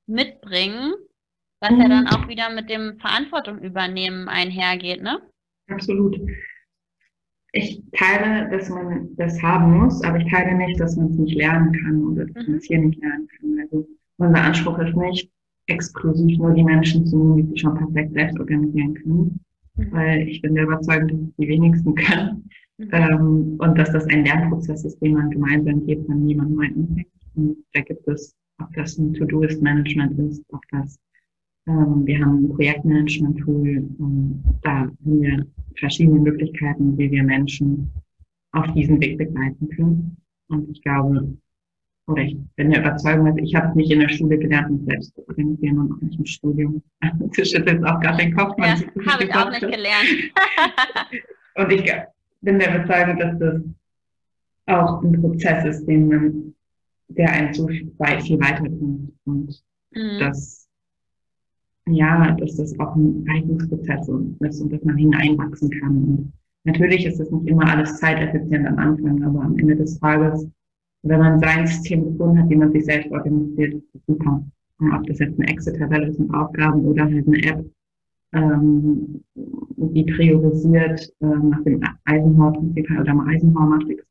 [0.06, 0.94] mitbringen,
[1.60, 1.80] was mhm.
[1.80, 5.20] ja dann auch wieder mit dem Verantwortung übernehmen einhergeht, ne?
[5.68, 6.18] Absolut
[7.52, 11.36] ich teile, dass man das haben muss, aber ich teile nicht, dass man es nicht
[11.36, 13.58] lernen kann oder dass man es hier nicht lernen kann.
[13.60, 15.30] Also unser Anspruch ist nicht,
[15.68, 19.40] exklusiv nur die Menschen zu nehmen, die sich schon perfekt selbst organisieren können,
[19.76, 19.92] mhm.
[19.92, 22.88] weil ich bin der Überzeugung, dass es die wenigsten können mhm.
[22.92, 27.06] ähm, und dass das ein Lernprozess ist, den man gemeinsam geht, wenn jemand neu anfängt.
[27.36, 30.98] Und da gibt es, ob das ein To-Do-Ist-Management ist, ob das
[31.68, 33.88] ähm, wir haben ein Projektmanagement-Tool.
[34.62, 37.92] Da haben wir verschiedene Möglichkeiten, wie wir Menschen
[38.52, 40.16] auf diesen Weg begleiten können.
[40.48, 41.36] Und ich glaube,
[42.06, 45.14] oder ich bin der Überzeugung, also ich habe nicht in der Schule gelernt, mich selbst
[45.14, 46.82] zu organisieren und auch nicht im Studium.
[47.18, 48.56] Du schüttelst auch gerade den Kopf.
[48.58, 48.76] Ja,
[49.06, 50.32] habe ich auch nicht gelernt.
[51.56, 51.92] und ich
[52.40, 53.62] bin der Überzeugung, dass das
[54.66, 56.54] auch ein Prozess ist, den man,
[57.08, 59.12] der einen so viel weiterbringt.
[59.24, 60.18] Und mhm.
[60.18, 60.67] das
[61.92, 65.96] ja, dass das auch ein Eignungsprozess ist und dass man hineinwachsen kann.
[65.96, 66.32] Und
[66.64, 70.48] natürlich ist das nicht immer alles zeiteffizient am Anfang, aber am Ende des Tages,
[71.02, 74.44] wenn man sein System gefunden hat, wie man sich selbst organisiert, ist das super.
[74.94, 77.64] ob das jetzt eine Excel-Tabelle ist mit Aufgaben oder halt eine App,
[78.32, 84.04] ähm, die priorisiert äh, nach dem Eisenhower-Prinzip oder dem Eisenhower-Matrix.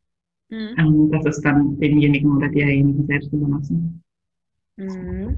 [0.49, 0.75] Mhm.
[0.77, 4.01] Ähm, das ist dann demjenigen oder derjenigen selbst überlassen.
[4.77, 5.37] Mhm.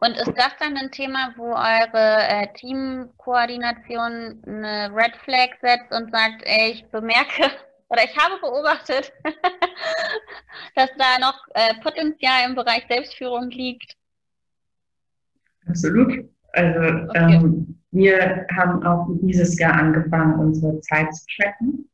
[0.00, 6.10] Und ist das dann ein Thema, wo eure äh, Teamkoordination eine Red Flag setzt und
[6.10, 7.50] sagt, ey, ich bemerke
[7.88, 9.12] oder ich habe beobachtet,
[10.74, 13.96] dass da noch äh, Potenzial im Bereich Selbstführung liegt?
[15.66, 16.28] Absolut.
[16.52, 17.34] Also okay.
[17.34, 21.88] ähm, wir haben auch dieses Jahr angefangen, unsere Zeit zu tracken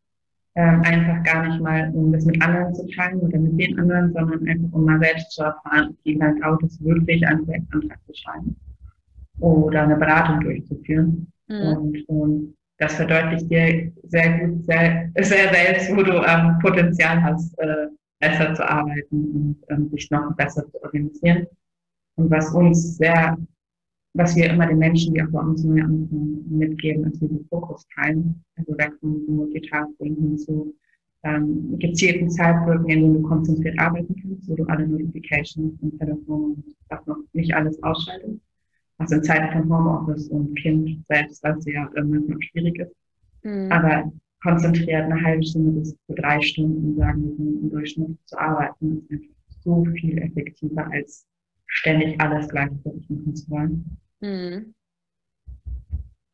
[0.56, 4.12] ähm, einfach gar nicht mal, um das mit anderen zu teilen oder mit den anderen,
[4.12, 8.14] sondern einfach, um mal selbst zu erfahren, wie lange dauert es wirklich, einen Projektantrag zu
[8.14, 8.56] schreiben
[9.38, 11.32] oder eine Beratung durchzuführen.
[11.48, 11.76] Mhm.
[11.76, 17.56] Und, und das verdeutlicht dir sehr gut, sehr, sehr selbst, wo du ähm, Potenzial hast,
[17.58, 17.86] äh,
[18.20, 21.46] besser zu arbeiten und ähm, sich noch besser zu organisieren.
[22.16, 23.36] Und was uns sehr
[24.14, 27.86] was wir immer den Menschen, die auch bei uns neu anfangen, mitgeben, ist diesen Fokus
[27.94, 28.42] teilen.
[28.56, 30.74] Also weg von Multitasking hin zu
[31.22, 36.54] ähm, gezielten Zeitblöcken, in denen du konzentriert arbeiten kannst, wo du alle Notifications im Telefon
[36.54, 38.40] und was noch nicht alles ausschaltest.
[38.98, 42.94] Was in Zeiten von Homeoffice und Kind selbst, was ja manchmal schwierig ist.
[43.44, 43.70] Mhm.
[43.70, 49.06] Aber konzentriert eine halbe Stunde bis zu drei Stunden, sagen wir, im Durchschnitt zu arbeiten,
[49.08, 51.26] ist einfach so viel effektiver als
[51.70, 53.98] ständig alles gleichzeitig machen zu wollen.
[54.20, 54.74] Hm.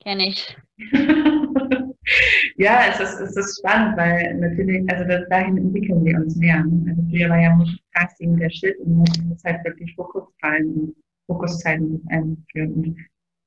[0.03, 0.57] Kenne ich.
[2.57, 6.65] ja, es ist, es ist spannend, weil natürlich, also das, dahin entwickeln wir uns mehr.
[6.65, 6.91] Ne?
[6.91, 10.97] Also früher war ja Multitasking der Shit und jetzt muss halt wirklich Fokus teilen und
[11.27, 12.73] Fokuszeiten einführen.
[12.73, 12.97] Und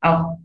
[0.01, 0.37] auch,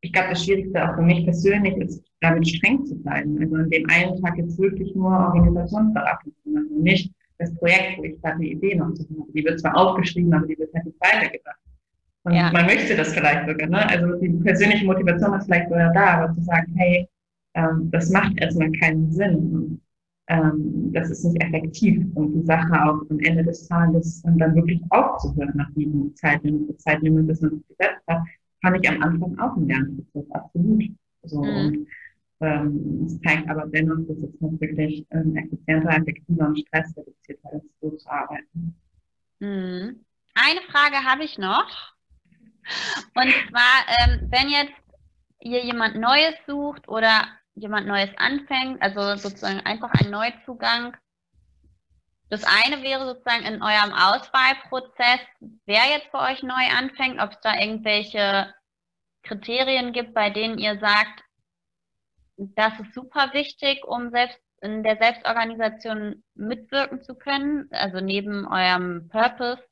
[0.00, 3.38] ich glaube, das Schwierigste auch für mich persönlich ist, damit streng zu bleiben.
[3.40, 6.82] Also an dem einen Tag jetzt wirklich nur Organisationsberatung zu machen.
[6.82, 9.32] Nicht das Projekt, wo ich gerade eine Idee noch zu habe.
[9.32, 11.58] Die wird zwar aufgeschrieben, aber die wird halt nicht weitergedacht.
[12.24, 12.52] Und ja.
[12.52, 13.88] man möchte das vielleicht sogar, ne?
[13.88, 17.08] Also die persönliche Motivation ist vielleicht sogar da, aber zu sagen, hey,
[17.54, 19.34] ähm, das macht erstmal keinen Sinn.
[19.36, 19.80] Und,
[20.28, 22.06] ähm, das ist nicht effektiv.
[22.14, 27.28] Und die Sache auch am Ende des Tages dann wirklich aufzuhören nach diesem Zeitlimit, Zeitlimit,
[27.28, 28.22] das man gesetzt hat,
[28.62, 30.84] fand ich am Anfang auch ein Lernprozess, absolut.
[31.24, 31.56] So, mhm.
[31.56, 31.86] und
[32.42, 37.80] ähm, es zeigt aber dennoch, dass es noch wirklich ähm, effizienter, effektiver und stressreduzierter ist,
[37.80, 38.74] so zu arbeiten.
[39.38, 40.04] Mhm.
[40.34, 41.94] Eine Frage habe ich noch.
[43.14, 44.72] Und zwar, ähm, wenn jetzt
[45.40, 50.96] ihr jemand Neues sucht oder jemand Neues anfängt, also sozusagen einfach ein Neuzugang.
[52.30, 55.20] Das eine wäre sozusagen in eurem Auswahlprozess,
[55.66, 58.54] wer jetzt bei euch neu anfängt, ob es da irgendwelche
[59.22, 61.22] Kriterien gibt, bei denen ihr sagt,
[62.36, 69.08] das ist super wichtig, um selbst in der Selbstorganisation mitwirken zu können, also neben eurem
[69.08, 69.62] Purpose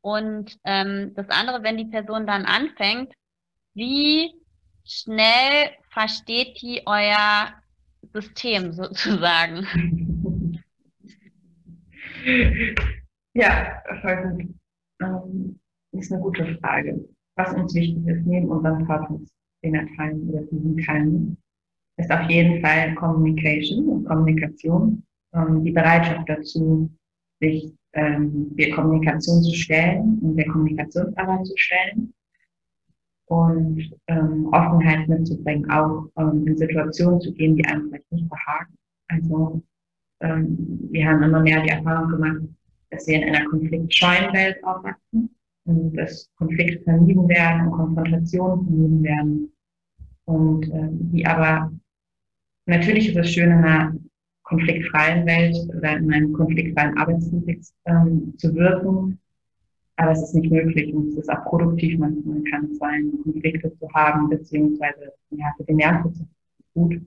[0.00, 3.14] Und ähm, das andere, wenn die Person dann anfängt,
[3.74, 4.32] wie
[4.84, 7.54] schnell versteht die euer
[8.12, 9.66] System sozusagen?
[13.34, 14.54] Ja, voll gut.
[15.02, 15.60] Ähm,
[15.92, 17.08] ist eine gute Frage.
[17.36, 19.32] Was uns wichtig ist, neben unseren Purpose,
[19.64, 21.41] den er teilen oder diesen teilen,
[21.96, 25.02] ist auf jeden Fall Communication und Kommunikation,
[25.34, 26.90] ähm, die Bereitschaft dazu,
[27.40, 32.12] sich ähm, der Kommunikation zu stellen und der Kommunikationsarbeit zu stellen
[33.26, 38.74] und ähm, Offenheit mitzubringen, auch ähm, in Situationen zu gehen, die einem vielleicht nicht behagen.
[39.08, 39.62] Also
[40.20, 42.42] ähm, wir haben immer mehr die Erfahrung gemacht,
[42.90, 49.02] dass wir in einer konfliktscheuen Welt aufwachsen und dass Konflikte vermieden werden und Konfrontationen vermieden
[49.02, 49.52] werden.
[50.24, 51.72] Und äh, die aber,
[52.66, 53.94] natürlich ist es schön, in einer
[54.42, 59.18] konfliktfreien Welt oder in einem konfliktfreien Arbeitskontext ähm, zu wirken,
[59.96, 63.72] aber es ist nicht möglich und es ist auch produktiv manchmal kann es sein, Konflikte
[63.78, 66.26] zu haben, beziehungsweise ja, für den Lernprozess
[66.74, 67.00] gut.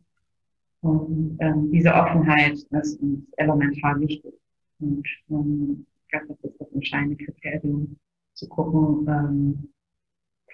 [0.81, 4.33] Und ähm, diese Offenheit ist uns elementar wichtig.
[4.79, 7.97] Und ähm, ich glaube, das ist das entscheidende Kriterium,
[8.35, 9.69] zu gucken, ähm,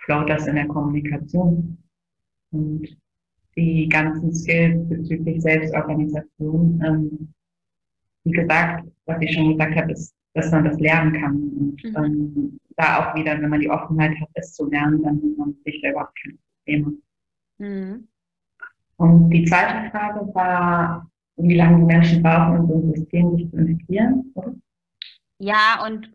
[0.05, 1.77] float das in der Kommunikation.
[2.51, 2.97] Und
[3.55, 7.33] die ganzen Skills bezüglich Selbstorganisation, ähm,
[8.23, 11.35] wie gesagt, was ich schon gesagt habe, ist, dass man das lernen kann.
[11.35, 11.95] Und mhm.
[11.95, 15.55] ähm, da auch wieder, wenn man die Offenheit hat, es zu lernen, dann hat man
[15.65, 16.97] sich überhaupt keine Probleme.
[17.57, 18.07] Mhm.
[18.97, 23.49] Und die zweite Frage war, wie lange die Menschen brauchen, um so ein System sich
[23.49, 24.53] zu integrieren, oder?
[25.39, 26.11] Ja, und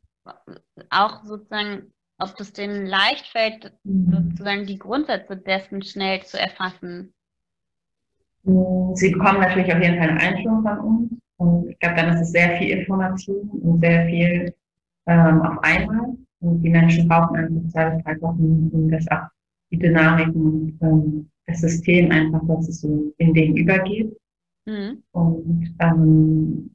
[0.90, 4.30] auch sozusagen, ob es denen leicht fällt, mhm.
[4.30, 7.12] sozusagen die Grundsätze dessen schnell zu erfassen.
[8.94, 11.10] Sie bekommen natürlich auf jeden Fall eine Einführung von uns.
[11.38, 14.54] Und ich glaube, dann ist es sehr viel Information und sehr viel
[15.06, 16.14] ähm, auf einmal.
[16.40, 19.26] Und die Menschen brauchen einfach zwei bis drei Wochen, um das auch
[19.70, 24.16] die Dynamiken, ähm, das System einfach, dass es so in denen übergeht.
[24.64, 25.02] Mhm.
[25.12, 26.70] Und ähm,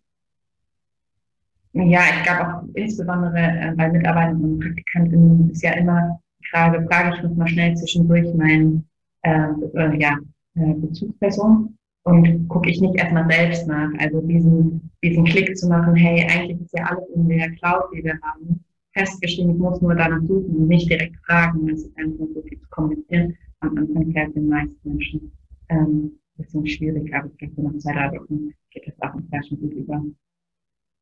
[1.74, 6.86] ja, ich glaube auch insbesondere äh, bei Mitarbeitern und Praktikanten ist ja immer die Frage,
[6.88, 8.88] frage ich mich mal schnell zwischendurch meinen
[9.22, 10.18] äh, äh, ja,
[10.56, 13.92] äh, Bezugsperson und gucke ich nicht erstmal selbst nach.
[14.00, 18.04] Also diesen, diesen Klick zu machen, hey, eigentlich ist ja alles in der Cloud, die
[18.04, 22.26] wir haben, festgeschrieben, ich muss nur danach suchen und nicht direkt fragen, es ist einfach
[22.34, 23.38] so viel zu kommunizieren.
[23.62, 25.32] Am Anfang fällt den meisten Menschen
[25.70, 29.60] ähm, ein bisschen schwierig, aber ich glaube, nach zwei, drei Wochen geht das auch inzwischen
[29.62, 30.04] gut über.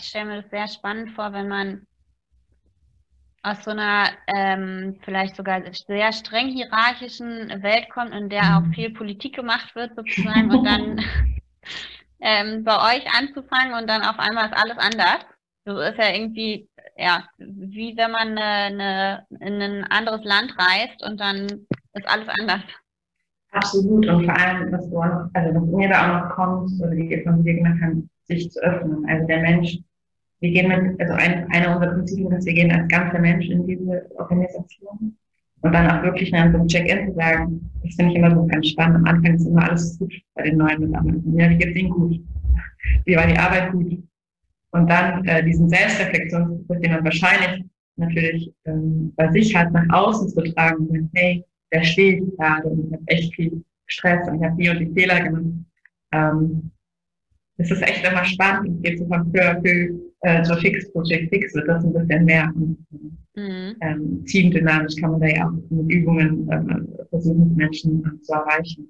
[0.02, 1.82] Ich stelle mir das sehr spannend vor, wenn man
[3.44, 8.92] aus so einer ähm, vielleicht sogar sehr streng hierarchischen Welt kommt, in der auch viel
[8.92, 11.00] Politik gemacht wird sozusagen und dann
[12.20, 15.26] ähm, bei euch anzufangen und dann auf einmal ist alles anders.
[15.66, 21.04] So ist ja irgendwie, ja, wie wenn man eine, eine, in ein anderes Land reist
[21.04, 21.46] und dann
[21.94, 22.62] ist alles anders.
[23.52, 27.22] Absolut und vor allem, was, du also was mir da auch noch kommt, oder die
[27.24, 29.06] Familie gemacht haben, sich zu öffnen.
[29.10, 29.80] Also der Mensch
[30.42, 33.68] wir gehen mit, also ein, einer unserer Prinzipien ist, wir gehen als ganzer Mensch in
[33.68, 35.18] diese Organisation.
[35.62, 38.46] Und dann auch wirklich nach so einem Check-in zu sagen, das finde ich immer so
[38.48, 38.98] ganz spannend.
[38.98, 41.38] Am Anfang ist immer alles gut bei den neuen Mitarbeitern.
[41.38, 42.20] Ja, wie geht's Ihnen gut?
[43.06, 44.02] Wie war die Arbeit gut?
[44.72, 47.66] Und dann äh, diesen Selbstreflexionsprozess, den man wahrscheinlich
[47.98, 50.88] natürlich ähm, bei sich hat, nach außen zu tragen.
[50.88, 54.56] Und, hey, da stehe ich gerade und ich habe echt viel Stress und ich habe
[54.62, 55.44] die und die Fehler gemacht.
[56.14, 56.72] Ähm,
[57.58, 58.78] das ist echt immer spannend.
[58.78, 59.24] Es geht so à
[59.62, 62.52] peu äh, so fix, Project Fix wird das ein bisschen mehr.
[63.36, 63.76] Mhm.
[63.82, 68.88] ähm, teamdynamisch kann man da ja auch mit Übungen ähm, versuchen, Menschen äh, zu erreichen.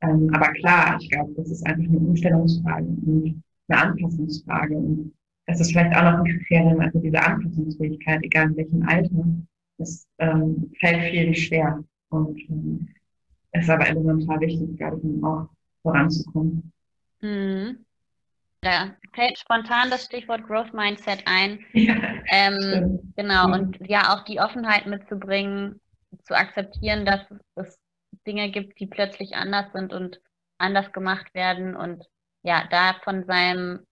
[0.00, 4.76] Ähm, aber klar, ich glaube, das ist einfach eine Umstellungsfrage und eine Anpassungsfrage.
[4.76, 5.12] Und
[5.46, 9.24] das ist vielleicht auch noch ein Kriterium, also diese Anpassungsfähigkeit, egal in welchem Alter,
[9.78, 11.84] das ähm, fällt vielen schwer.
[12.10, 12.88] Und ähm,
[13.52, 15.48] ist aber elementar wichtig, glaube ich, um auch
[15.82, 16.72] voranzukommen.
[17.20, 17.78] Mhm.
[18.60, 21.60] Da fällt spontan das Stichwort Growth Mindset ein.
[21.72, 21.94] Ja,
[22.30, 25.80] ähm, genau, und ja, auch die Offenheit mitzubringen,
[26.24, 27.20] zu akzeptieren, dass
[27.54, 27.78] es
[28.26, 30.20] Dinge gibt, die plötzlich anders sind und
[30.58, 32.04] anders gemacht werden und
[32.42, 33.86] ja, da von seinem,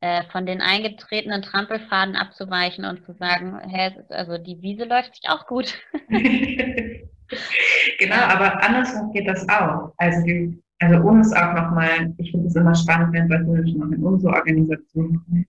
[0.00, 5.30] äh, von den eingetretenen Trampelfaden abzuweichen und zu sagen, hey, also die Wiese läuft sich
[5.30, 5.78] auch gut.
[7.98, 9.92] genau, aber andersrum geht das auch.
[9.98, 13.90] Also die, also uns auch nochmal, ich finde es immer spannend, wenn solche Menschen noch
[13.90, 15.46] in unsere Organisation kommen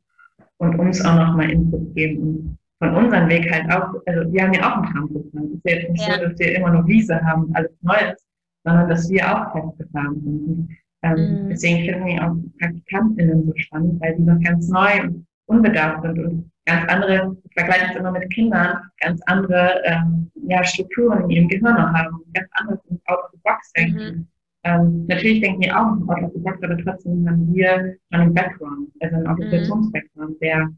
[0.58, 4.54] und uns auch nochmal Input geben und von unserem Weg halt auch, also wir haben
[4.54, 5.46] ja auch einen Trampelplan.
[5.46, 6.14] Es ist ja jetzt nicht ja.
[6.16, 8.28] so, dass wir immer nur Wiese haben und alles Neues,
[8.64, 10.48] sondern dass wir auch festgefahren sind.
[10.48, 10.70] Und,
[11.04, 11.50] ähm, mhm.
[11.50, 16.20] Deswegen finden wir auch PraktikantInnen so spannend, weil die noch ganz neu und unbedarft sind
[16.20, 21.48] und ganz andere vergleiche es immer mit Kindern, ganz andere ähm, ja, Strukturen in ihrem
[21.50, 24.00] Gehirn noch haben, ganz anders out of the box denken.
[24.00, 24.28] Mhm.
[24.64, 28.34] Ähm, natürlich denken wir auch out of the box, aber trotzdem haben wir schon einen
[28.34, 30.70] Background, also einen Organisationsbackground, der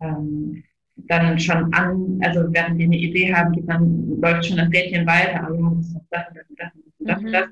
[0.00, 0.62] ähm,
[1.06, 5.06] dann schon an, also während wir eine Idee haben, geht dann, läuft schon das Rädchen
[5.06, 7.48] weiter, aber man muss das und das und das und das und das.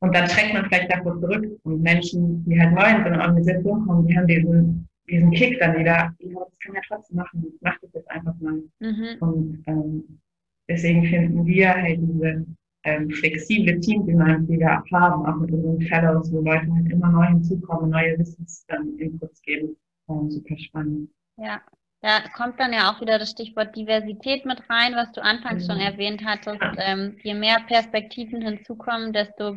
[0.00, 1.58] Und dann schreckt man vielleicht davor zurück.
[1.64, 5.58] Und Menschen, die halt neu in so eine Organisation kommen, die haben diesen, diesen Kick
[5.58, 8.62] dann wieder, ja, das kann ja trotzdem machen, ich mach das jetzt einfach mal.
[8.78, 9.16] Mhm.
[9.20, 10.20] Und ähm,
[10.68, 12.46] deswegen finden wir halt diese
[12.88, 17.26] ähm, flexible Teamdynamik, die wir haben, auch mit unseren Fellows, wo Leute halt immer neu
[17.26, 19.76] hinzukommen, neue Wissensinputs geben,
[20.08, 21.10] ähm, super spannend.
[21.36, 21.60] Ja,
[22.00, 25.72] da kommt dann ja auch wieder das Stichwort Diversität mit rein, was du anfangs mhm.
[25.72, 26.60] schon erwähnt hattest.
[26.78, 29.54] Ähm, je mehr Perspektiven hinzukommen, desto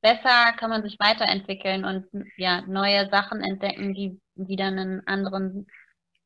[0.00, 2.06] besser kann man sich weiterentwickeln und
[2.36, 5.66] ja, neue Sachen entdecken, die wieder einen anderen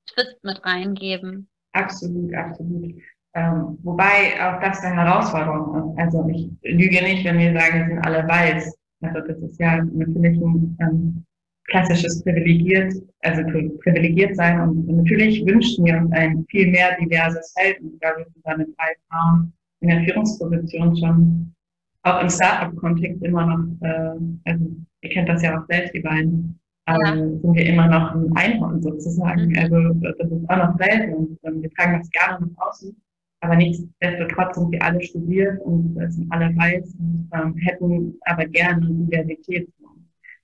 [0.06, 1.48] Twist mit reingeben.
[1.72, 2.94] Absolut, absolut.
[3.38, 5.98] Ähm, wobei auch das eine Herausforderung ist.
[5.98, 8.74] Also ich lüge nicht, wenn wir sagen, wir sind alle weiß.
[9.02, 11.24] Also das ist ja natürlich ein ähm,
[11.68, 13.42] klassisches privilegiert, also
[13.82, 14.60] privilegiert sein.
[14.60, 17.80] Und natürlich wünschten wir uns ein viel mehr diverses Feld.
[17.80, 21.54] Und ich glaube, wir sind da mit drei Frauen in der Führungsposition schon
[22.02, 24.16] auch im Startup-Kontext immer noch, äh,
[24.46, 24.66] also
[25.02, 27.14] ihr kennt das ja auch selbst, die beiden, äh, ja.
[27.14, 29.48] sind wir immer noch ein Einhorn sozusagen.
[29.48, 29.58] Mhm.
[29.58, 32.96] Also das ist auch noch selten und äh, wir tragen das gerne nach außen.
[33.40, 38.86] Aber nichtsdestotrotz sind wir alle studiert und sind alle weiß und ähm, hätten aber gerne
[38.86, 39.68] Diversität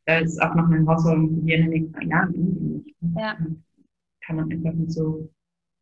[0.07, 3.39] da ist auch noch eine Herausforderung, die wir in den nächsten Jahren irgendwie ja.
[4.27, 5.31] kann man einfach nicht so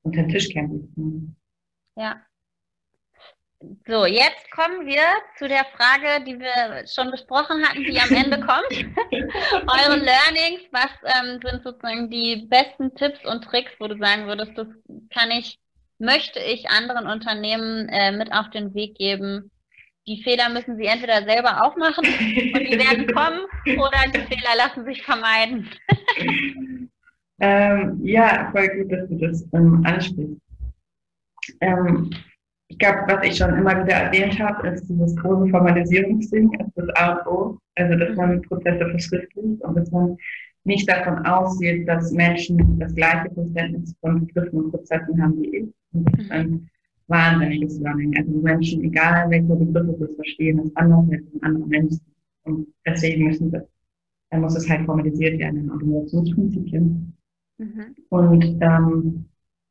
[0.02, 1.36] unter den Tisch kämpfen.
[1.96, 2.22] Ja.
[3.86, 5.02] So, jetzt kommen wir
[5.38, 8.72] zu der Frage, die wir schon besprochen hatten, die am Ende kommt.
[9.12, 14.58] Eure Learnings, was ähm, sind sozusagen die besten Tipps und Tricks, wo du sagen würdest,
[14.58, 14.66] das
[15.10, 15.60] kann ich,
[16.02, 19.50] möchte ich anderen Unternehmen äh, mit auf den Weg geben,
[20.06, 23.40] die Fehler müssen sie entweder selber auch machen und die werden kommen
[23.78, 25.68] oder die Fehler lassen sich vermeiden.
[27.40, 30.40] ähm, ja, voll gut, dass du das ähm, ansprichst.
[31.60, 32.10] Ähm,
[32.66, 36.88] ich glaube, was ich schon immer wieder erwähnt habe, ist dieses große Formalisierungsding, ist das
[36.96, 37.58] A und O.
[37.76, 40.16] Also, dass man Prozesse verschriftlicht und dass man
[40.64, 45.81] nicht davon ausgeht, dass Menschen das gleiche Verständnis von Begriffen und Prozessen haben wie ich.
[45.92, 46.68] Das mhm
[47.12, 48.14] wahnsinniges Learning.
[48.16, 51.94] Also Menschen, egal welche Begriffe sie verstehen, ist anders als ein anderer Mensch.
[52.44, 53.68] Und deswegen müssen wir,
[54.30, 57.16] dann muss es halt formalisiert werden in Organisationsprinzipien.
[57.58, 57.94] Mhm.
[58.08, 59.26] Und ähm,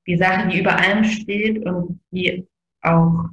[0.07, 2.47] die Sache, die über allem steht und die
[2.81, 3.25] auch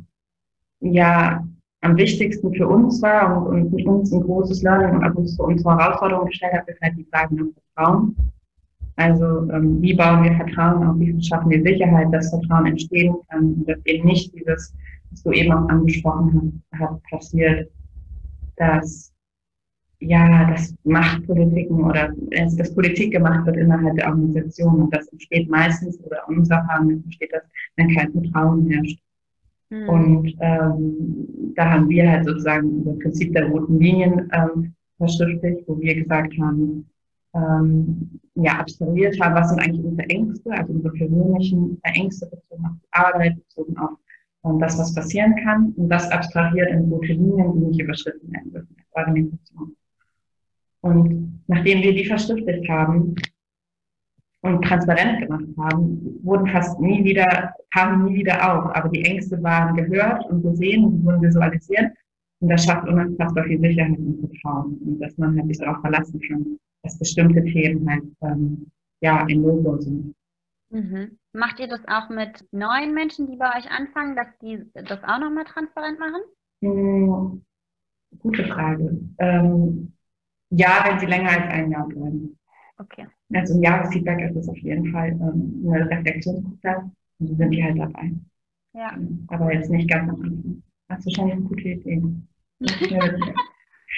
[0.80, 1.46] ja
[1.80, 5.42] am wichtigsten für uns war und, und für uns ein großes Learning und auch für
[5.44, 8.16] uns Herausforderung gestellt hat, ist halt die Frage nach Vertrauen.
[8.98, 13.54] Also ähm, wie bauen wir Vertrauen auf, wie schaffen wir Sicherheit, dass Vertrauen entstehen kann
[13.54, 14.74] und dass eben nicht dieses,
[15.10, 17.70] was du eben auch angesprochen hast, passiert,
[18.56, 19.12] dass
[20.00, 25.48] ja, dass Machtpolitiken oder dass, dass Politik gemacht wird innerhalb der Organisation und das entsteht
[25.48, 27.42] meistens oder unserer Erfahrung entsteht das,
[27.76, 29.00] wenn kein Vertrauen herrscht.
[29.70, 29.88] Mhm.
[29.88, 35.80] Und ähm, da haben wir halt sozusagen das Prinzip der roten Linien ähm, verschriftlicht, wo
[35.80, 36.88] wir gesagt haben,
[37.34, 42.76] ähm, ja, abstrahiert haben, was sind eigentlich unsere Ängste, also unsere persönlichen Ängste bezogen auf
[42.82, 43.90] die Arbeit, bezogen auf
[44.44, 48.52] ähm, das, was passieren kann, und das abstrahiert in rote Linien, die nicht überschritten werden
[48.52, 49.76] dürfen, Organisation.
[50.80, 53.16] Und nachdem wir die verschriftlicht haben
[54.42, 59.42] und transparent gemacht haben, wurden fast nie wieder, kamen nie wieder auf, aber die Ängste
[59.42, 61.90] waren gehört und gesehen und wurden visualisiert.
[62.40, 64.78] Und das schafft unfassbar viel Sicherheit und Vertrauen.
[64.84, 66.58] Und dass man halt sich darauf verlassen kann,
[66.88, 68.70] dass bestimmte Themen halt ähm,
[69.00, 70.14] ja in Logo sind.
[70.70, 71.18] Mhm.
[71.32, 75.18] Macht ihr das auch mit neuen Menschen, die bei euch anfangen, dass die das auch
[75.18, 76.20] nochmal transparent machen?
[76.62, 77.44] Hm,
[78.18, 78.98] gute Frage.
[79.18, 79.92] Ähm,
[80.50, 82.38] ja, wenn sie länger als ein Jahr bleiben.
[82.78, 83.06] Okay.
[83.34, 86.84] Also ein Jahresfeedback ist es auf jeden Fall ähm, eine Reflexionsprozess
[87.18, 88.12] und sind die halt dabei.
[88.72, 88.96] Ja.
[89.28, 90.62] Aber jetzt nicht ganz am Anfang.
[90.88, 92.02] Das ist wahrscheinlich eine gute Idee.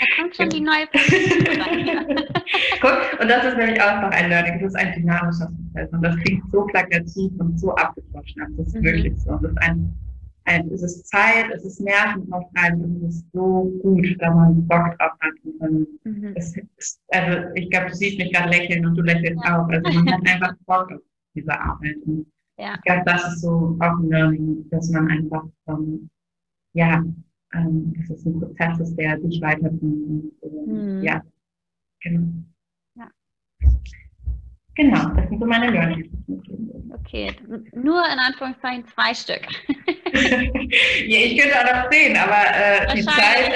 [0.01, 2.07] Da kommt schon die neue Perspektive
[2.81, 4.61] Guck, und das ist nämlich auch noch ein Learning.
[4.61, 5.93] Das ist ein dynamischer Prozess.
[5.93, 8.57] Und das klingt so plakativ und so abgedroschen.
[8.57, 8.83] Das ist mhm.
[8.83, 9.37] wirklich so.
[9.37, 9.95] Das ist ein,
[10.45, 14.99] ein, es ist Zeit, es ist Nervenaufreibend und es ist so gut, wenn man Bock
[14.99, 15.33] drauf hat.
[15.59, 16.35] Und mhm.
[16.35, 16.59] ist,
[17.09, 19.63] also ich glaube, du siehst mich gerade lächeln und du lächelst ja.
[19.63, 19.69] auch.
[19.69, 21.01] Also man hat einfach Bock auf
[21.35, 21.97] diese Arbeit.
[22.07, 22.27] Und
[22.59, 22.75] ja.
[22.75, 26.09] Ich glaube, das ist so auch ein Learning, dass man einfach, ähm,
[26.73, 27.03] ja,
[27.55, 30.33] ähm, es ein Prozess ist, der dich weiterbringt.
[30.43, 31.03] Mhm.
[31.03, 31.23] Ja,
[32.01, 32.29] genau.
[32.97, 33.11] Ja.
[34.75, 36.09] Genau, das sind so meine Learnings.
[36.93, 37.33] Okay,
[37.73, 39.43] nur in Anführungszeichen zwei Stück.
[41.07, 43.53] ja, ich könnte auch noch zehn, aber äh, die Zeit.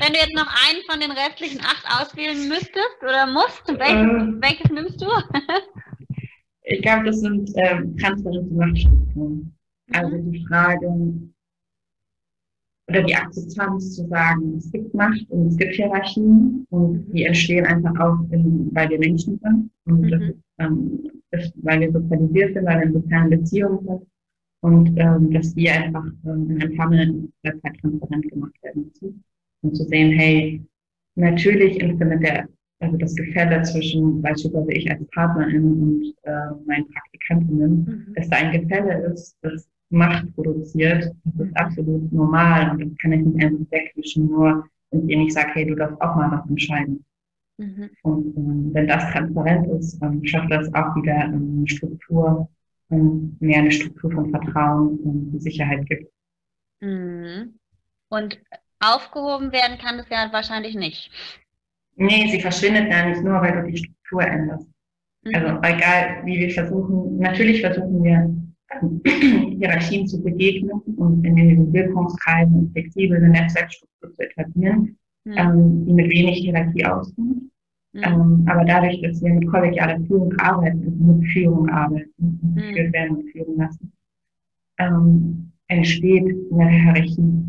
[0.00, 4.38] Wenn du jetzt noch einen von den restlichen acht auswählen müsstest oder musst, welches, ähm,
[4.40, 5.06] welches nimmst du?
[6.62, 9.56] ich glaube, das sind ähm, transparente Machtstrukturen.
[9.92, 10.32] Also mhm.
[10.32, 10.86] die Frage
[12.90, 17.66] oder die Akzeptanz zu sagen, es gibt Macht und es gibt Hierarchien und die entstehen
[17.66, 20.10] einfach auch, in, weil wir Menschen sind und mhm.
[20.10, 20.22] das
[20.58, 24.06] ähm, das, weil wir sozialisiert sind, weil wir in sozialen Beziehungen sind
[24.62, 29.24] und ähm, dass die einfach ähm, in Empfangen der Zeit transparent gemacht werden müssen.
[29.62, 30.62] Und zu sehen, hey,
[31.16, 32.48] natürlich empfindet der,
[32.80, 38.14] also das Gefälle zwischen beispielsweise ich als Partnerin und äh, meinen Praktikantinnen, mhm.
[38.14, 43.12] dass da ein Gefälle ist, das Macht produziert, das ist absolut normal und das kann
[43.12, 47.04] ich nicht einfach wegwischen, nur indem ich sage, hey, du darfst auch mal was entscheiden.
[47.58, 47.90] Mhm.
[48.02, 52.48] Und ähm, wenn das transparent ist, dann schafft das auch wieder ähm, eine Struktur,
[52.90, 56.10] ähm, mehr eine Struktur von Vertrauen und Sicherheit gibt.
[56.80, 57.54] Mhm.
[58.08, 58.40] Und
[58.80, 61.10] aufgehoben werden kann das ja wahrscheinlich nicht.
[61.96, 64.66] Nee, sie verschwindet ja nicht nur, weil du die Struktur änderst.
[65.22, 65.34] Mhm.
[65.34, 68.34] Also egal, wie wir versuchen, natürlich versuchen wir
[69.58, 75.34] Hierarchien zu begegnen und in den Wirkungskreisen eine Netzwerkstruktur zu etablieren, mhm.
[75.36, 77.42] ähm, die mit wenig Hierarchie auskommt.
[77.92, 78.02] Mhm.
[78.02, 82.54] Ähm, aber dadurch, dass wir mit kollegialer Führung arbeiten, also mit Führung arbeiten, mhm.
[82.54, 83.92] geführt werden und führen lassen,
[84.78, 87.44] ähm, entsteht eine Hierarchie,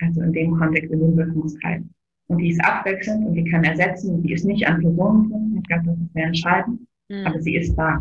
[0.00, 1.82] also in dem Kontext, in dem Wirkungskreis.
[2.28, 5.56] Und die ist abwechselnd und die kann ersetzen und die ist nicht an Personen drin.
[5.58, 7.26] Ich glaube, das ist sehr entscheidend, mhm.
[7.26, 8.00] aber sie ist da.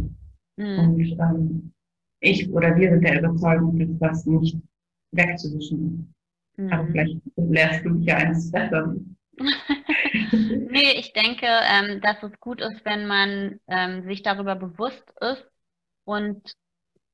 [0.57, 0.79] Mhm.
[0.79, 1.71] Und ähm,
[2.21, 4.57] ich oder wir sind der Überzeugung, dass das nicht
[5.11, 6.13] wegzuwischen.
[6.55, 6.71] Mhm.
[6.71, 9.17] Aber vielleicht lehrst du mich ja eines Besseren.
[10.31, 15.45] nee, ich denke, ähm, dass es gut ist, wenn man ähm, sich darüber bewusst ist
[16.05, 16.53] und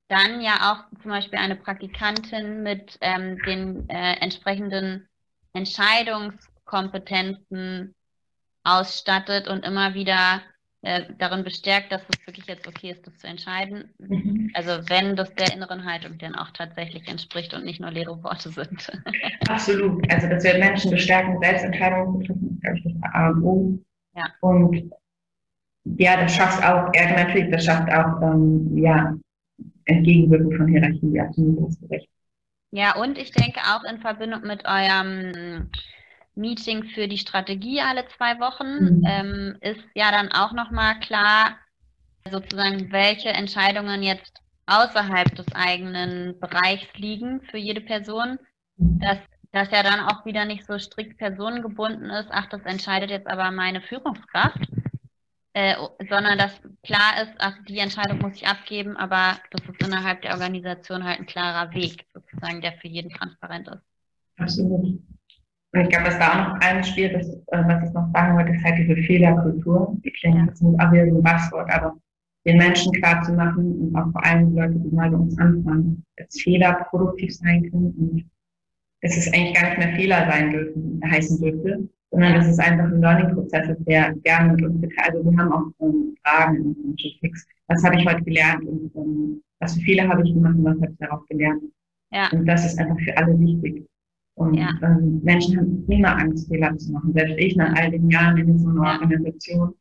[0.09, 5.07] dann ja auch zum Beispiel eine Praktikantin mit ähm, den äh, entsprechenden
[5.53, 7.95] Entscheidungskompetenzen
[8.63, 10.41] ausstattet und immer wieder
[10.87, 13.93] äh, darin bestärkt, dass es wirklich jetzt okay ist, das zu entscheiden.
[13.99, 14.51] Mhm.
[14.53, 18.49] Also wenn das der inneren Haltung dann auch tatsächlich entspricht und nicht nur leere Worte
[18.49, 18.89] sind.
[19.49, 20.09] Absolut.
[20.09, 23.79] Also dass wir Menschen bestärken, Selbstentscheidungen zu treffen, glaube ich, das A und O.
[24.15, 24.25] Ja.
[24.39, 24.91] Und
[25.97, 29.13] ja, das schafft auch, ja, natürlich, das schafft auch, ähm, ja,
[29.85, 32.07] Entgegenwirken von Hierarchie, absolut, hast du recht.
[32.71, 35.69] Ja, und ich denke auch in Verbindung mit eurem
[36.37, 39.03] Meeting für die Strategie alle zwei Wochen, mhm.
[39.05, 41.57] ähm, ist ja dann auch nochmal klar,
[42.29, 48.37] sozusagen, welche Entscheidungen jetzt außerhalb des eigenen Bereichs liegen für jede Person,
[48.77, 49.17] dass
[49.51, 53.49] das ja dann auch wieder nicht so strikt personengebunden ist, ach, das entscheidet jetzt aber
[53.51, 54.59] meine Führungskraft,
[55.53, 55.75] äh,
[56.09, 60.33] sondern dass klar ist, ach, die Entscheidung muss ich abgeben, aber das ist innerhalb der
[60.33, 63.81] Organisation halt ein klarer Weg, sozusagen, der für jeden transparent ist.
[64.37, 64.99] Absolut.
[65.73, 68.53] Und ich glaube, was da auch noch einspielt, das, äh, was ich noch sagen wollte,
[68.53, 69.97] ist halt diese Fehlerkultur.
[70.03, 71.97] Die klingt jetzt nicht auch wieder so ein Buzzword, aber
[72.45, 75.37] den Menschen klar zu machen und auch vor allem die Leute, die mal bei uns
[75.37, 78.25] anfangen, dass Fehler produktiv sein können und
[79.01, 82.85] dass es eigentlich gar nicht mehr Fehler sein dürfen, heißen dürfte, sondern dass es einfach
[82.85, 86.65] ein Learning-Prozess ist, der gerne mit uns geteilt Also wir haben auch ähm, Fragen in
[86.67, 87.45] unserem Fix.
[87.67, 90.77] Was habe ich heute gelernt und ähm, was für Fehler habe ich gemacht und was
[90.81, 91.63] habe ich darauf gelernt?
[92.11, 92.29] Ja.
[92.31, 93.85] Und das ist einfach für alle wichtig.
[94.37, 94.69] Und ja.
[94.83, 97.11] ähm, Menschen haben immer Angst, Fehler zu machen.
[97.13, 99.01] Selbst ich nach all den Jahren in so einer.
[99.01, 99.73] Organisation.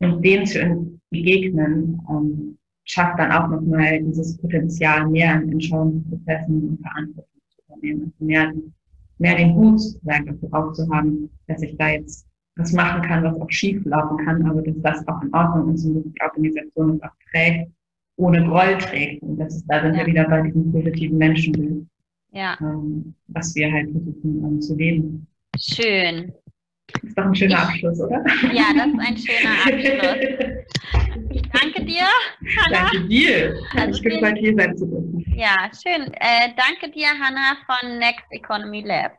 [0.00, 6.80] Und dem zu begegnen, ähm, schafft dann auch nochmal dieses Potenzial, mehr an Entscheidungsprozessen und
[6.82, 8.02] Verantwortung zu übernehmen.
[8.02, 8.52] Also mehr,
[9.18, 12.26] mehr den Mut sozusagen dafür aufzuhaben, dass ich da jetzt
[12.56, 15.84] was machen kann, was auch schief laufen kann, aber dass das auch in Ordnung ist
[15.84, 17.70] und dass die Organisation es auch trägt,
[18.16, 19.22] ohne Groll trägt.
[19.22, 21.86] Und das ist, da sind wir wieder bei diesem positiven Menschenbild
[22.32, 22.56] ja.
[22.60, 25.26] ähm, was wir halt versuchen um, zu leben.
[25.58, 26.32] Schön.
[26.92, 28.24] Das ist doch ein schöner ich, Abschluss, oder?
[28.52, 30.58] Ja, das ist ein schöner Abschluss.
[31.30, 32.06] Ich danke dir,
[32.56, 32.90] Hanna.
[32.90, 33.54] Danke dir.
[33.76, 35.24] Also ich bin heute hier sein zu dürfen.
[35.36, 36.12] Ja, schön.
[36.14, 39.12] Äh, danke dir, Hanna von Next Economy Lab.